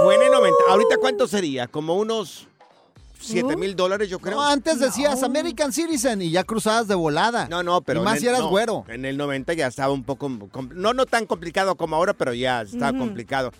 Fue 0.03 0.15
en 0.15 0.21
el 0.23 0.31
90. 0.31 0.57
¿Ahorita 0.69 0.97
cuánto 0.97 1.27
sería? 1.27 1.67
Como 1.67 1.95
unos 1.95 2.47
7 3.19 3.55
mil 3.55 3.75
dólares, 3.75 4.09
yo 4.09 4.19
creo. 4.19 4.35
No, 4.35 4.43
antes 4.43 4.79
decías 4.79 5.23
American 5.23 5.71
Citizen 5.71 6.21
y 6.21 6.31
ya 6.31 6.43
cruzabas 6.43 6.87
de 6.87 6.95
volada. 6.95 7.47
No, 7.47 7.63
no, 7.63 7.81
pero. 7.81 8.01
Y 8.01 8.03
más 8.03 8.19
si 8.19 8.27
eras 8.27 8.41
no, 8.41 8.49
güero. 8.49 8.85
En 8.89 9.05
el 9.05 9.17
90 9.17 9.53
ya 9.53 9.67
estaba 9.67 9.93
un 9.93 10.03
poco. 10.03 10.29
No, 10.73 10.93
no 10.93 11.05
tan 11.05 11.25
complicado 11.25 11.75
como 11.75 11.95
ahora, 11.95 12.13
pero 12.13 12.33
ya 12.33 12.61
estaba 12.63 12.97
complicado. 12.97 13.51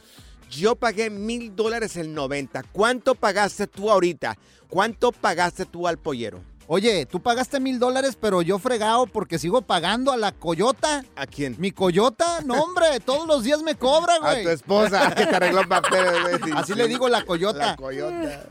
Yo 0.49 0.75
pagué 0.75 1.09
mil 1.09 1.55
dólares 1.55 1.95
en 1.95 2.07
el 2.07 2.13
90. 2.13 2.63
¿Cuánto 2.71 3.15
pagaste 3.15 3.67
tú 3.67 3.89
ahorita? 3.89 4.37
¿Cuánto 4.69 5.11
pagaste 5.11 5.65
tú 5.65 5.87
al 5.87 5.97
pollero? 5.97 6.41
Oye, 6.67 7.05
tú 7.05 7.19
pagaste 7.19 7.59
mil 7.59 7.77
dólares, 7.77 8.17
pero 8.19 8.41
yo 8.41 8.57
fregado 8.57 9.05
porque 9.05 9.37
sigo 9.37 9.61
pagando 9.61 10.11
a 10.11 10.17
la 10.17 10.31
coyota. 10.31 11.03
¿A 11.15 11.27
quién? 11.27 11.55
Mi 11.59 11.71
coyota, 11.71 12.39
no 12.45 12.55
hombre, 12.55 12.99
todos 13.05 13.27
los 13.27 13.43
días 13.43 13.61
me 13.61 13.75
cobra, 13.75 14.15
A 14.15 14.19
güey. 14.19 14.43
tu 14.43 14.49
esposa, 14.49 15.13
que 15.15 15.25
te 15.25 15.35
arregló 15.35 15.67
papeles. 15.67 16.39
Así 16.55 16.73
sí. 16.73 16.77
le 16.77 16.87
digo 16.87 17.09
la 17.09 17.25
coyota. 17.25 17.65
La 17.67 17.75
coyota. 17.75 18.45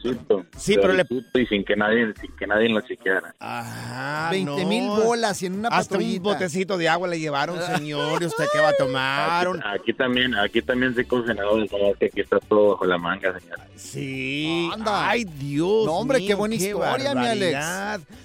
sí, 0.58 0.76
pero 0.82 0.94
le- 0.94 1.06
Y 1.34 1.46
sin 1.48 1.64
que 1.64 1.76
nadie, 1.76 2.14
sin 2.20 2.36
que 2.36 2.48
nadie 2.48 2.70
lo 2.70 2.82
chequeara. 2.82 3.34
Ajá, 3.40 4.30
20 4.32 4.64
no. 4.64 4.68
mil 4.70 4.88
bolas 4.88 5.42
y 5.44 5.48
en 5.48 5.56
una 5.60 5.70
Hasta 5.70 5.98
un 5.98 6.22
botecito 6.22 6.78
de 6.78 6.90
agua 6.90 7.08
le 7.08 7.20
llevaron, 7.20 7.60
señor. 7.76 8.22
¿Y 8.22 8.26
usted 8.26 8.46
qué 8.52 8.60
va 8.60 8.70
a 8.70 8.74
tomar? 8.74 9.48
Aquí 9.74 9.94
también, 9.94 10.36
aquí 10.36 10.62
también 10.62 10.96
se 10.96 11.06
cocinadores, 11.06 11.70
como 11.70 11.94
que 11.96 12.06
aquí 12.08 12.22
está 12.22 12.40
todo 12.40 12.72
bajo 12.72 12.86
la 12.86 12.98
manga, 12.98 13.38
señora. 13.40 13.68
Sí. 13.76 14.70
Anda. 14.74 15.10
Ay, 15.10 15.26
Dios. 15.26 15.86
No, 15.86 15.94
hombre, 15.94 16.26
qué 16.26 16.34
buena 16.36 16.56
historia, 16.56 17.14
mi 17.16 17.26
Alex. 17.28 17.66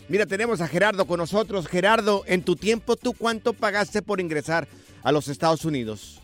Mira, 0.08 0.24
tenemos 0.26 0.60
a 0.60 0.68
Gerardo 0.68 0.85
con 0.94 1.18
nosotros. 1.18 1.66
Gerardo, 1.66 2.22
en 2.26 2.42
tu 2.42 2.54
tiempo, 2.56 2.96
¿tú 2.96 3.12
cuánto 3.12 3.52
pagaste 3.52 4.02
por 4.02 4.20
ingresar 4.20 4.68
a 5.02 5.10
los 5.12 5.28
Estados 5.28 5.64
Unidos? 5.64 6.20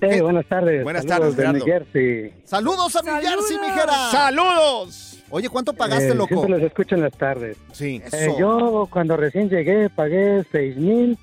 Sí, 0.00 0.20
buenas 0.20 0.46
tardes. 0.46 0.82
Buenas 0.82 1.04
Saludos 1.04 1.34
tardes, 1.34 1.36
de 1.36 1.42
Gerardo. 1.42 1.58
New 1.58 1.66
Jersey. 1.66 2.42
Saludos 2.44 2.96
a 2.96 3.02
New 3.02 3.14
Jersey, 3.14 3.58
mi 3.58 3.68
Jera. 3.70 4.10
¡Saludos! 4.10 5.18
Oye, 5.30 5.48
¿cuánto 5.48 5.72
pagaste, 5.72 6.08
Eh, 6.10 6.14
loco? 6.14 6.28
Siempre 6.34 6.50
los 6.50 6.62
escucho 6.62 6.94
en 6.96 7.00
las 7.02 7.12
tardes. 7.16 7.56
Sí. 7.72 8.02
Eh, 8.12 8.34
yo 8.38 8.86
cuando 8.90 9.16
recién 9.16 9.48
llegué 9.48 9.88
pagué 9.88 10.44
seis 10.52 10.76
mil 10.76 11.16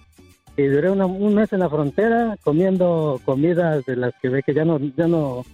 y 0.58 0.64
duré 0.64 0.90
una- 0.90 1.06
un 1.06 1.36
mes 1.36 1.54
en 1.54 1.60
la 1.60 1.70
frontera 1.70 2.36
comiendo 2.44 3.22
comidas 3.24 3.86
de 3.86 3.96
las 3.98 4.14
que 4.22 4.30
ve 4.30 4.42
que 4.44 4.54
ya 4.54 4.66
no 4.66 4.80
ya 4.98 5.08
no 5.08 5.46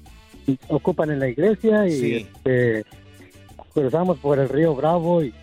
ocupan 0.69 1.11
en 1.11 1.19
la 1.19 1.27
iglesia 1.27 1.85
y 1.87 1.91
Sí. 1.91 2.15
este, 2.15 2.85
cruzamos 3.73 4.17
por 4.19 4.39
el 4.39 4.47
río 4.47 4.73
Bravo 4.75 5.21
y 5.23 5.33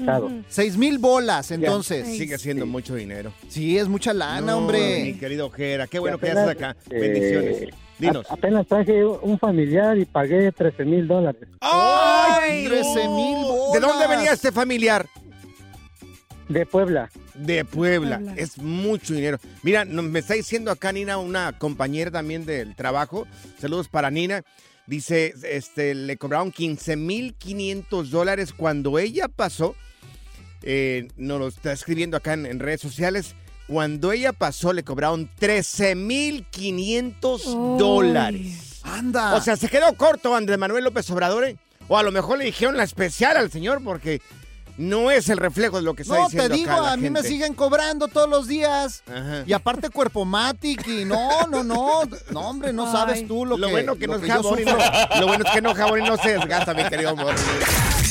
pesado. 0.00 0.26
Ujú. 0.26 0.42
Seis 0.48 0.76
mil 0.76 0.98
bolas, 0.98 1.50
entonces. 1.50 2.06
Sigue 2.16 2.38
siendo 2.38 2.66
mucho 2.66 2.94
dinero. 2.94 3.32
Sí, 3.48 3.76
es 3.78 3.88
mucha 3.88 4.12
lana, 4.14 4.40
No, 4.40 4.46
Mi 4.46 4.52
hombre. 4.62 5.16
querido 5.20 5.50
Gera, 5.50 5.86
qué 5.86 5.98
bueno 5.98 6.16
Y 6.16 6.20
que 6.20 6.26
ya 6.26 6.32
estás 6.32 6.48
apenas, 6.50 6.70
acá. 6.72 6.80
eh, 6.90 6.98
Bendiciones. 7.00 7.74
Dinos. 7.98 8.28
a- 8.30 8.34
apenas 8.34 8.66
traje 8.66 9.04
un 9.04 9.38
familiar 9.38 9.96
y 9.98 10.04
pagué 10.06 10.50
13 10.50 10.84
mil 10.84 11.06
dólares. 11.06 11.42
¡Ay, 11.60 12.64
13 12.66 13.06
mil 13.08 13.36
¿De 13.74 13.80
dónde 13.80 14.06
venía 14.08 14.32
este 14.32 14.50
familiar? 14.50 15.06
De 16.48 16.66
Puebla. 16.66 17.10
De 17.34 17.64
Puebla. 17.64 18.18
Puebla. 18.18 18.34
Es 18.36 18.58
mucho 18.58 19.14
dinero. 19.14 19.38
Mira, 19.62 19.84
me 19.84 20.18
está 20.18 20.34
diciendo 20.34 20.70
acá 20.70 20.90
Nina, 20.92 21.16
una 21.18 21.56
compañera 21.58 22.10
también 22.10 22.44
del 22.44 22.74
trabajo. 22.74 23.26
Saludos 23.58 23.88
para 23.88 24.10
Nina. 24.10 24.42
Dice, 24.86 25.34
este, 25.44 25.94
le 25.94 26.16
cobraron 26.16 26.52
15.500 26.52 28.08
dólares 28.08 28.52
cuando 28.52 28.98
ella 28.98 29.28
pasó. 29.28 29.74
Eh, 30.62 31.08
nos 31.16 31.38
lo 31.38 31.48
está 31.48 31.72
escribiendo 31.72 32.16
acá 32.16 32.34
en, 32.34 32.46
en 32.46 32.58
redes 32.58 32.80
sociales. 32.80 33.34
Cuando 33.68 34.12
ella 34.12 34.32
pasó, 34.32 34.72
le 34.72 34.82
cobraron 34.82 35.30
13.500 35.40 37.46
Uy. 37.46 37.78
dólares. 37.78 38.80
Anda. 38.82 39.34
O 39.34 39.40
sea, 39.40 39.56
se 39.56 39.68
quedó 39.68 39.92
corto 39.94 40.34
Andrés 40.34 40.58
Manuel 40.58 40.84
López 40.84 41.08
Obrador. 41.10 41.44
¿eh? 41.44 41.56
O 41.88 41.96
a 41.96 42.02
lo 42.02 42.12
mejor 42.12 42.38
le 42.38 42.44
dijeron 42.44 42.76
la 42.76 42.84
especial 42.84 43.36
al 43.36 43.50
señor 43.50 43.82
porque 43.82 44.20
no 44.76 45.10
es 45.10 45.28
el 45.28 45.38
reflejo 45.38 45.76
de 45.76 45.82
lo 45.82 45.94
que 45.94 46.02
está 46.02 46.16
no, 46.16 46.24
diciendo 46.24 46.48
te 46.48 46.54
digo, 46.54 46.70
acá 46.70 46.80
la 46.82 46.92
a 46.92 46.96
mí 46.96 47.10
me 47.10 47.22
siguen 47.22 47.54
cobrando 47.54 48.08
todos 48.08 48.28
los 48.28 48.48
días. 48.48 49.02
Ajá. 49.06 49.44
Y 49.46 49.52
aparte 49.52 49.90
Cuerpo 49.90 50.24
Matic 50.24 50.86
y 50.86 51.04
no, 51.04 51.46
no, 51.48 51.62
no. 51.62 52.02
No, 52.30 52.40
hombre, 52.40 52.72
no 52.72 52.86
Ay. 52.86 52.92
sabes 52.92 53.28
tú 53.28 53.44
lo, 53.44 53.56
Lo 53.56 53.66
que 53.66 53.72
bueno 53.72 53.96
que 53.96 54.06
lo 54.06 54.14
no 54.14 54.18
es 54.18 54.22
que 54.22 54.28
yo 54.28 54.34
jabón 54.34 54.60
y 54.60 54.64
no, 54.64 54.76
lo 55.20 55.26
bueno 55.26 55.44
es 55.44 55.50
que 55.52 55.62
no 55.62 55.74
jabón 55.74 56.00
y 56.00 56.08
no 56.08 56.16
se 56.16 56.38
desgasta, 56.38 56.74
mi 56.74 56.84
querido 56.84 57.10
amor. 57.10 57.34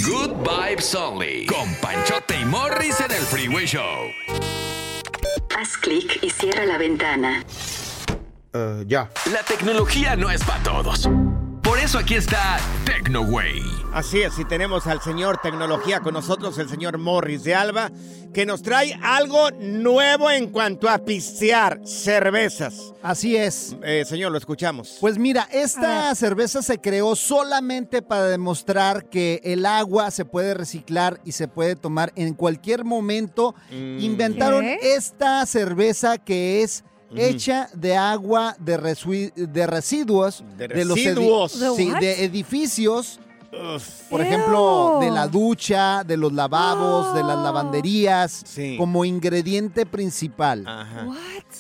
Good 0.06 0.32
Vibes 0.48 0.96
Only. 0.96 1.46
Con 1.48 1.74
Panchote 1.76 2.40
y 2.40 2.46
Morris 2.46 3.00
en 3.00 3.12
el 3.12 3.22
Freeway 3.24 3.66
Show. 3.66 4.10
Haz 5.58 5.78
clic 5.78 6.20
y 6.24 6.30
cierra 6.30 6.66
la 6.66 6.78
ventana. 6.78 7.44
ya. 8.88 9.10
La 9.32 9.44
tecnología 9.44 10.16
no 10.16 10.30
es 10.32 10.44
para 10.44 10.64
todos. 10.64 11.08
Eso 11.82 11.98
aquí 11.98 12.14
está 12.14 12.60
TecnoWay. 12.86 13.64
Así 13.92 14.22
es, 14.22 14.38
y 14.38 14.46
tenemos 14.46 14.86
al 14.86 15.02
señor 15.02 15.40
tecnología 15.42 16.00
con 16.00 16.14
nosotros, 16.14 16.58
el 16.60 16.70
señor 16.70 17.00
Morris 17.00 17.44
de 17.44 17.56
Alba, 17.56 17.92
que 18.34 18.46
nos 18.46 18.62
trae 18.62 18.98
algo 19.02 19.50
nuevo 19.60 20.30
en 20.30 20.52
cuanto 20.52 20.88
a 20.88 21.00
pistear 21.00 21.82
cervezas. 21.84 22.94
Así 23.02 23.36
es. 23.36 23.76
Eh, 23.84 24.06
señor, 24.06 24.32
lo 24.32 24.38
escuchamos. 24.38 24.98
Pues 25.02 25.18
mira, 25.18 25.48
esta 25.52 26.14
cerveza 26.14 26.62
se 26.62 26.80
creó 26.80 27.16
solamente 27.16 28.04
para 28.04 28.28
demostrar 28.28 29.10
que 29.10 29.42
el 29.44 29.66
agua 29.66 30.12
se 30.12 30.24
puede 30.24 30.54
reciclar 30.54 31.20
y 31.26 31.32
se 31.32 31.48
puede 31.48 31.76
tomar 31.76 32.14
en 32.16 32.36
cualquier 32.36 32.86
momento. 32.86 33.56
Mm. 33.72 34.00
Inventaron 34.00 34.62
¿Qué? 34.62 34.78
esta 34.96 35.44
cerveza 35.48 36.20
que 36.20 36.62
es 36.62 36.84
hecha 37.16 37.70
de 37.74 37.96
agua 37.98 38.56
de, 38.60 38.80
resui- 38.80 39.34
de 39.34 39.68
residuos 39.68 40.44
De 40.58 40.86
los 40.86 40.98
edi- 40.98 41.04
residuos. 41.16 41.60
¿De 41.60 41.76
sí, 41.76 41.92
de 42.00 42.24
edificios. 42.26 43.20
Uf. 43.54 43.86
Por 44.10 44.22
ejemplo, 44.22 45.00
de 45.02 45.12
la 45.12 45.28
ducha, 45.28 46.06
de 46.06 46.16
los 46.16 46.32
lavabos, 46.32 47.14
de 47.14 47.22
las 47.22 47.38
lavanderías, 47.38 48.44
Sí. 48.46 48.78
como 48.78 49.04
ingrediente 49.04 49.86
principal. 49.86 50.66
Ajá. 50.66 51.04
What? 51.06 51.18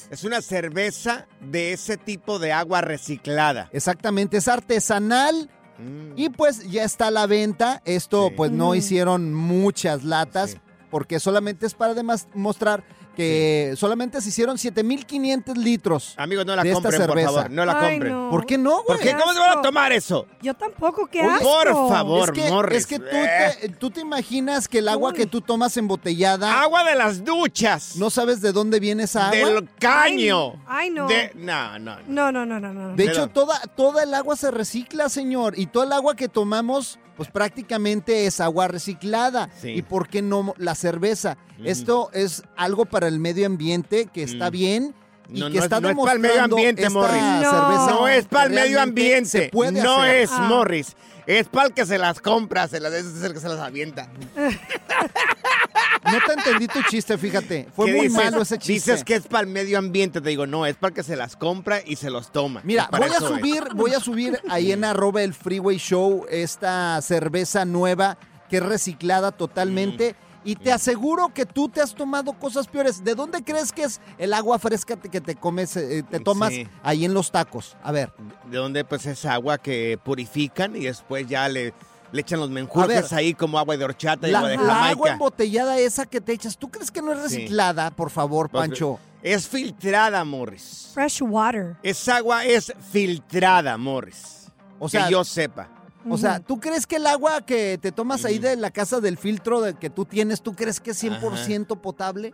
Es 0.10 0.24
una 0.24 0.42
cerveza 0.42 1.28
de 1.42 1.74
ese 1.74 1.98
tipo 1.98 2.40
de 2.40 2.54
agua 2.54 2.80
reciclada. 2.80 3.68
Exactamente, 3.74 4.38
es 4.38 4.48
artesanal 4.48 5.50
Mm. 5.80 6.14
y 6.16 6.30
pues 6.30 6.70
ya 6.72 6.86
está 6.86 7.08
a 7.08 7.12
la 7.12 7.26
venta. 7.28 7.82
Esto 7.84 8.28
Sí. 8.30 8.34
pues 8.38 8.52
no 8.52 8.72
Mm. 8.72 8.76
hicieron 8.76 9.34
muchas 9.34 10.06
latas 10.06 10.52
Sí. 10.52 10.58
porque 10.90 11.20
solamente 11.20 11.66
es 11.66 11.74
para 11.74 11.94
demostrar 11.94 12.86
que 13.16 13.74
solamente 13.78 14.22
se 14.22 14.30
hicieron 14.30 14.58
7500 14.58 15.58
litros. 15.58 16.14
Amigos, 16.18 16.46
no 16.46 16.56
la 16.56 16.64
de 16.64 16.70
esta 16.72 16.82
compren, 16.82 17.02
por 17.08 17.10
cerveza. 17.18 17.34
favor. 17.34 17.52
No 17.52 17.66
la 17.66 17.80
Ay, 17.80 17.90
compren. 17.92 18.14
no. 18.14 18.30
¿Por 18.30 18.46
qué 18.46 18.58
no, 18.58 18.72
güey? 18.84 18.86
¿Por 18.88 19.00
qué? 19.00 19.12
¿Cómo 19.18 19.34
se 19.34 19.40
van 19.40 19.58
a 19.58 19.62
tomar 19.62 19.92
eso? 19.92 20.28
Yo 20.42 20.54
tampoco, 20.54 21.08
qué 21.08 21.22
Oye, 21.22 21.30
asco. 21.30 21.44
por 21.44 21.68
favor. 21.90 22.30
es 22.38 22.44
que, 22.44 22.50
Morris, 22.50 22.78
es 22.80 22.88
que 22.88 23.00
tú, 23.00 23.06
eh. 23.12 23.58
te, 23.62 23.70
tú 23.70 23.90
te 23.92 24.02
imaginas 24.02 24.68
que 24.68 24.80
el 24.80 24.88
agua 24.88 25.10
Uy. 25.12 25.16
que 25.16 25.26
tú 25.26 25.42
tomas 25.42 25.76
embotellada, 25.78 26.62
Agua 26.62 26.84
de 26.84 26.96
las 26.96 27.24
duchas. 27.26 27.96
¿no 27.98 28.10
sabes 28.10 28.42
de 28.42 28.52
dónde 28.52 28.80
viene 28.80 29.04
esa 29.04 29.30
agua? 29.30 29.50
Del 29.50 29.70
caño. 29.80 30.54
Ay, 30.68 30.90
no. 30.90 31.08
De- 31.08 31.32
no, 31.36 31.80
no. 31.80 31.98
no. 32.08 32.32
No, 32.32 32.32
no, 32.32 32.46
no, 32.46 32.60
no, 32.60 32.74
no. 32.74 32.96
De 32.96 33.06
hecho, 33.06 33.28
toda, 33.28 33.60
toda 33.76 34.04
el 34.04 34.14
agua 34.14 34.36
se 34.36 34.52
recicla, 34.52 35.10
señor. 35.10 35.58
Y 35.58 35.66
todo 35.68 35.84
el 35.84 35.92
agua 35.92 36.16
que 36.16 36.28
tomamos, 36.30 37.00
pues 37.22 37.32
prácticamente 37.32 38.26
es 38.26 38.40
agua 38.42 38.68
reciclada. 38.68 39.50
Sí. 39.62 39.70
¿Y 39.70 39.82
por 39.84 40.08
qué 40.08 40.22
no 40.24 40.54
la 40.58 40.74
cerveza? 40.76 41.38
Esto 41.64 42.10
es 42.14 42.42
algo 42.58 42.86
para 42.86 43.08
el 43.08 43.20
medio 43.20 43.46
ambiente 43.46 44.08
que 44.12 44.24
está 44.24 44.50
Mm. 44.50 44.52
bien. 44.52 44.96
Y 45.30 45.40
No, 45.40 45.46
que 45.48 45.54
no 45.54 45.60
es- 45.60 45.64
está 45.66 45.80
no 45.80 45.90
es 45.90 45.96
para 45.96 46.14
el 46.14 46.20
medio 46.20 46.44
ambiente, 46.44 46.90
Morris. 46.90 47.22
No. 47.22 48.08
es 48.08 48.26
para 48.26 48.46
el 48.46 48.52
medio 48.54 48.82
ambiente. 48.82 49.30
Se 49.30 49.50
puede 49.50 49.82
no 49.84 50.02
hacer. 50.02 50.16
es 50.16 50.30
Ah. 50.34 50.42
Morris. 50.50 50.96
Es 51.28 51.48
para 51.48 51.68
el 51.68 51.74
que 51.74 51.86
se 51.86 51.98
las 52.00 52.20
compra. 52.20 52.68
Se 52.68 52.80
las, 52.80 52.92
es 52.92 53.24
el 53.24 53.34
que 53.34 53.40
se 53.40 53.48
las 53.48 53.60
avienta. 53.60 54.10
No 56.04 56.18
te 56.26 56.34
entendí 56.34 56.68
tu 56.68 56.82
chiste, 56.90 57.18
fíjate. 57.18 57.68
Fue 57.76 57.86
¿Qué 57.86 57.92
muy 57.94 58.08
dices? 58.08 58.24
malo 58.24 58.42
ese 58.42 58.58
chiste. 58.58 58.74
Dices 58.92 59.04
que 59.04 59.16
es 59.16 59.28
para 59.28 59.42
el 59.44 59.48
medio 59.50 59.78
ambiente. 59.78 60.20
Te 60.22 60.30
digo, 60.30 60.48
no, 60.48 60.66
es 60.66 60.76
para 60.76 60.94
que 60.94 61.04
se 61.04 61.16
las 61.16 61.36
compra 61.36 61.82
y 61.86 61.96
se 61.96 62.10
los 62.10 62.32
toma. 62.32 62.62
Mira, 62.64 62.90
voy 62.92 63.04
a 63.10 63.18
es. 63.18 63.24
subir, 63.24 63.64
voy 63.76 63.94
a 63.94 64.00
subir 64.00 64.40
ahí 64.50 64.72
en 64.72 64.84
arroba 64.84 65.22
el 65.22 65.34
Freeway 65.34 65.78
Show 65.78 66.26
esta 66.30 67.00
cerveza 67.02 67.66
nueva 67.66 68.18
que 68.50 68.58
es 68.58 68.64
reciclada 68.64 69.32
totalmente. 69.32 70.14
Mm. 70.14 70.32
Y 70.44 70.56
te 70.56 70.72
aseguro 70.72 71.32
que 71.36 71.46
tú 71.46 71.70
te 71.70 71.82
has 71.82 71.94
tomado 71.94 72.34
cosas 72.34 72.68
peores. 72.68 73.04
¿De 73.04 73.14
dónde 73.14 73.44
crees 73.44 73.72
que 73.72 73.84
es 73.84 74.02
el 74.18 74.34
agua 74.34 74.58
fresca 74.58 74.96
que 74.96 75.22
te 75.22 75.36
comes, 75.36 75.78
eh, 75.78 76.04
te 76.10 76.20
tomas 76.20 76.52
Sí. 76.52 76.68
ahí 76.82 77.06
en 77.06 77.14
los 77.14 77.30
tacos? 77.32 77.78
A 77.84 77.92
ver, 77.92 78.12
De 78.50 78.58
donde 78.58 78.84
pues 78.84 79.06
es 79.06 79.24
agua 79.26 79.60
que 79.60 80.00
purifican 80.04 80.76
y 80.76 80.86
después 80.86 81.28
ya 81.28 81.48
le, 81.48 81.76
le 82.12 82.22
echan 82.22 82.40
los 82.40 82.50
menjurjes 82.50 83.14
ahí 83.14 83.34
como 83.34 83.58
agua 83.60 83.78
de 83.78 83.86
horchata 83.86 84.28
y 84.28 84.32
la, 84.32 84.40
agua 84.40 84.50
de 84.50 84.58
la 84.58 84.90
agua 84.90 85.10
embotellada 85.12 85.78
esa 85.80 86.06
que 86.06 86.20
te 86.22 86.34
echas, 86.34 86.58
¿tú 86.58 86.70
crees 86.70 86.92
que 86.92 87.02
no 87.02 87.12
es 87.14 87.20
Sí. 87.32 87.38
reciclada? 87.38 87.92
Por 87.92 88.10
favor, 88.10 88.50
Pues, 88.50 88.62
Pancho. 88.68 89.00
Es 89.24 89.48
filtrada, 89.48 90.24
Morris. 90.26 90.90
Fresh 90.94 91.22
water. 91.22 91.78
Esa 91.84 92.18
agua 92.18 92.44
es 92.46 92.74
filtrada, 92.92 93.78
Morris. 93.78 94.48
O 94.80 94.90
sea, 94.90 95.06
que 95.06 95.12
yo 95.12 95.24
sepa. 95.24 95.70
O 96.10 96.18
sea, 96.18 96.40
¿tú 96.40 96.60
crees 96.60 96.88
que 96.88 96.96
el 96.96 97.06
agua 97.06 97.42
que 97.42 97.78
te 97.80 97.92
tomas 97.92 98.26
ahí 98.26 98.40
de 98.40 98.56
la 98.56 98.72
casa 98.72 99.00
del 99.00 99.18
filtro 99.20 99.62
de 99.62 99.76
que 99.76 99.92
tú 99.92 100.06
tienes, 100.06 100.42
¿tú 100.42 100.56
crees 100.56 100.80
que 100.80 100.92
es 100.92 100.98
100% 101.04 101.80
potable? 101.80 102.34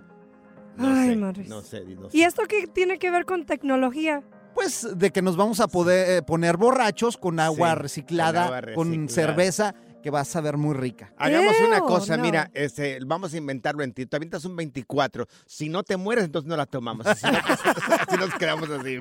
No 0.78 0.88
Ay, 0.88 1.10
sé, 1.10 1.16
Morris. 1.18 1.50
no 1.50 1.62
sé, 1.62 1.82
no 1.86 2.10
sé. 2.10 2.18
¿Y 2.18 2.22
esto 2.22 2.44
qué 2.48 2.68
tiene 2.68 2.98
que 3.00 3.12
ver 3.12 3.26
con 3.26 3.46
tecnología? 3.46 4.24
Pues 4.58 4.88
de 4.98 5.12
que 5.12 5.22
nos 5.22 5.38
vamos 5.38 5.60
a 5.60 5.68
poder 5.68 6.10
eh, 6.18 6.22
poner 6.24 6.58
borrachos 6.58 7.16
con 7.16 7.40
agua 7.40 7.74
Sí, 7.74 7.76
reciclada, 7.76 8.48
con 8.48 8.56
agua 8.56 8.74
con 8.74 8.88
reciclada. 8.92 9.14
cerveza, 9.28 9.76
que 10.02 10.10
va 10.10 10.22
a 10.22 10.26
saber 10.26 10.58
muy 10.58 10.74
rica. 10.74 11.14
Hagamos 11.16 11.54
una 11.68 11.80
cosa, 11.82 12.18
no. 12.18 12.24
mira, 12.24 12.50
este, 12.56 12.98
vamos 13.06 13.36
a 13.36 13.38
inventarlo 13.38 13.84
en 13.84 13.94
ti. 13.94 14.08
Te 14.08 14.16
avientas 14.16 14.46
un 14.46 14.56
24. 14.56 15.28
Si 15.46 15.70
no 15.70 15.84
te 15.84 15.96
mueres, 15.96 16.26
entonces 16.26 16.50
no 16.50 16.58
la 16.58 16.66
tomamos. 16.66 17.06
Si 17.20 17.28
no, 17.28 17.38
así 18.08 18.18
nos 18.18 18.34
quedamos 18.34 18.68
así. 18.72 18.98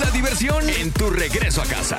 La 0.00 0.10
diversión 0.12 0.70
en 0.70 0.92
tu 0.92 1.10
regreso 1.10 1.60
a 1.60 1.64
casa. 1.64 1.98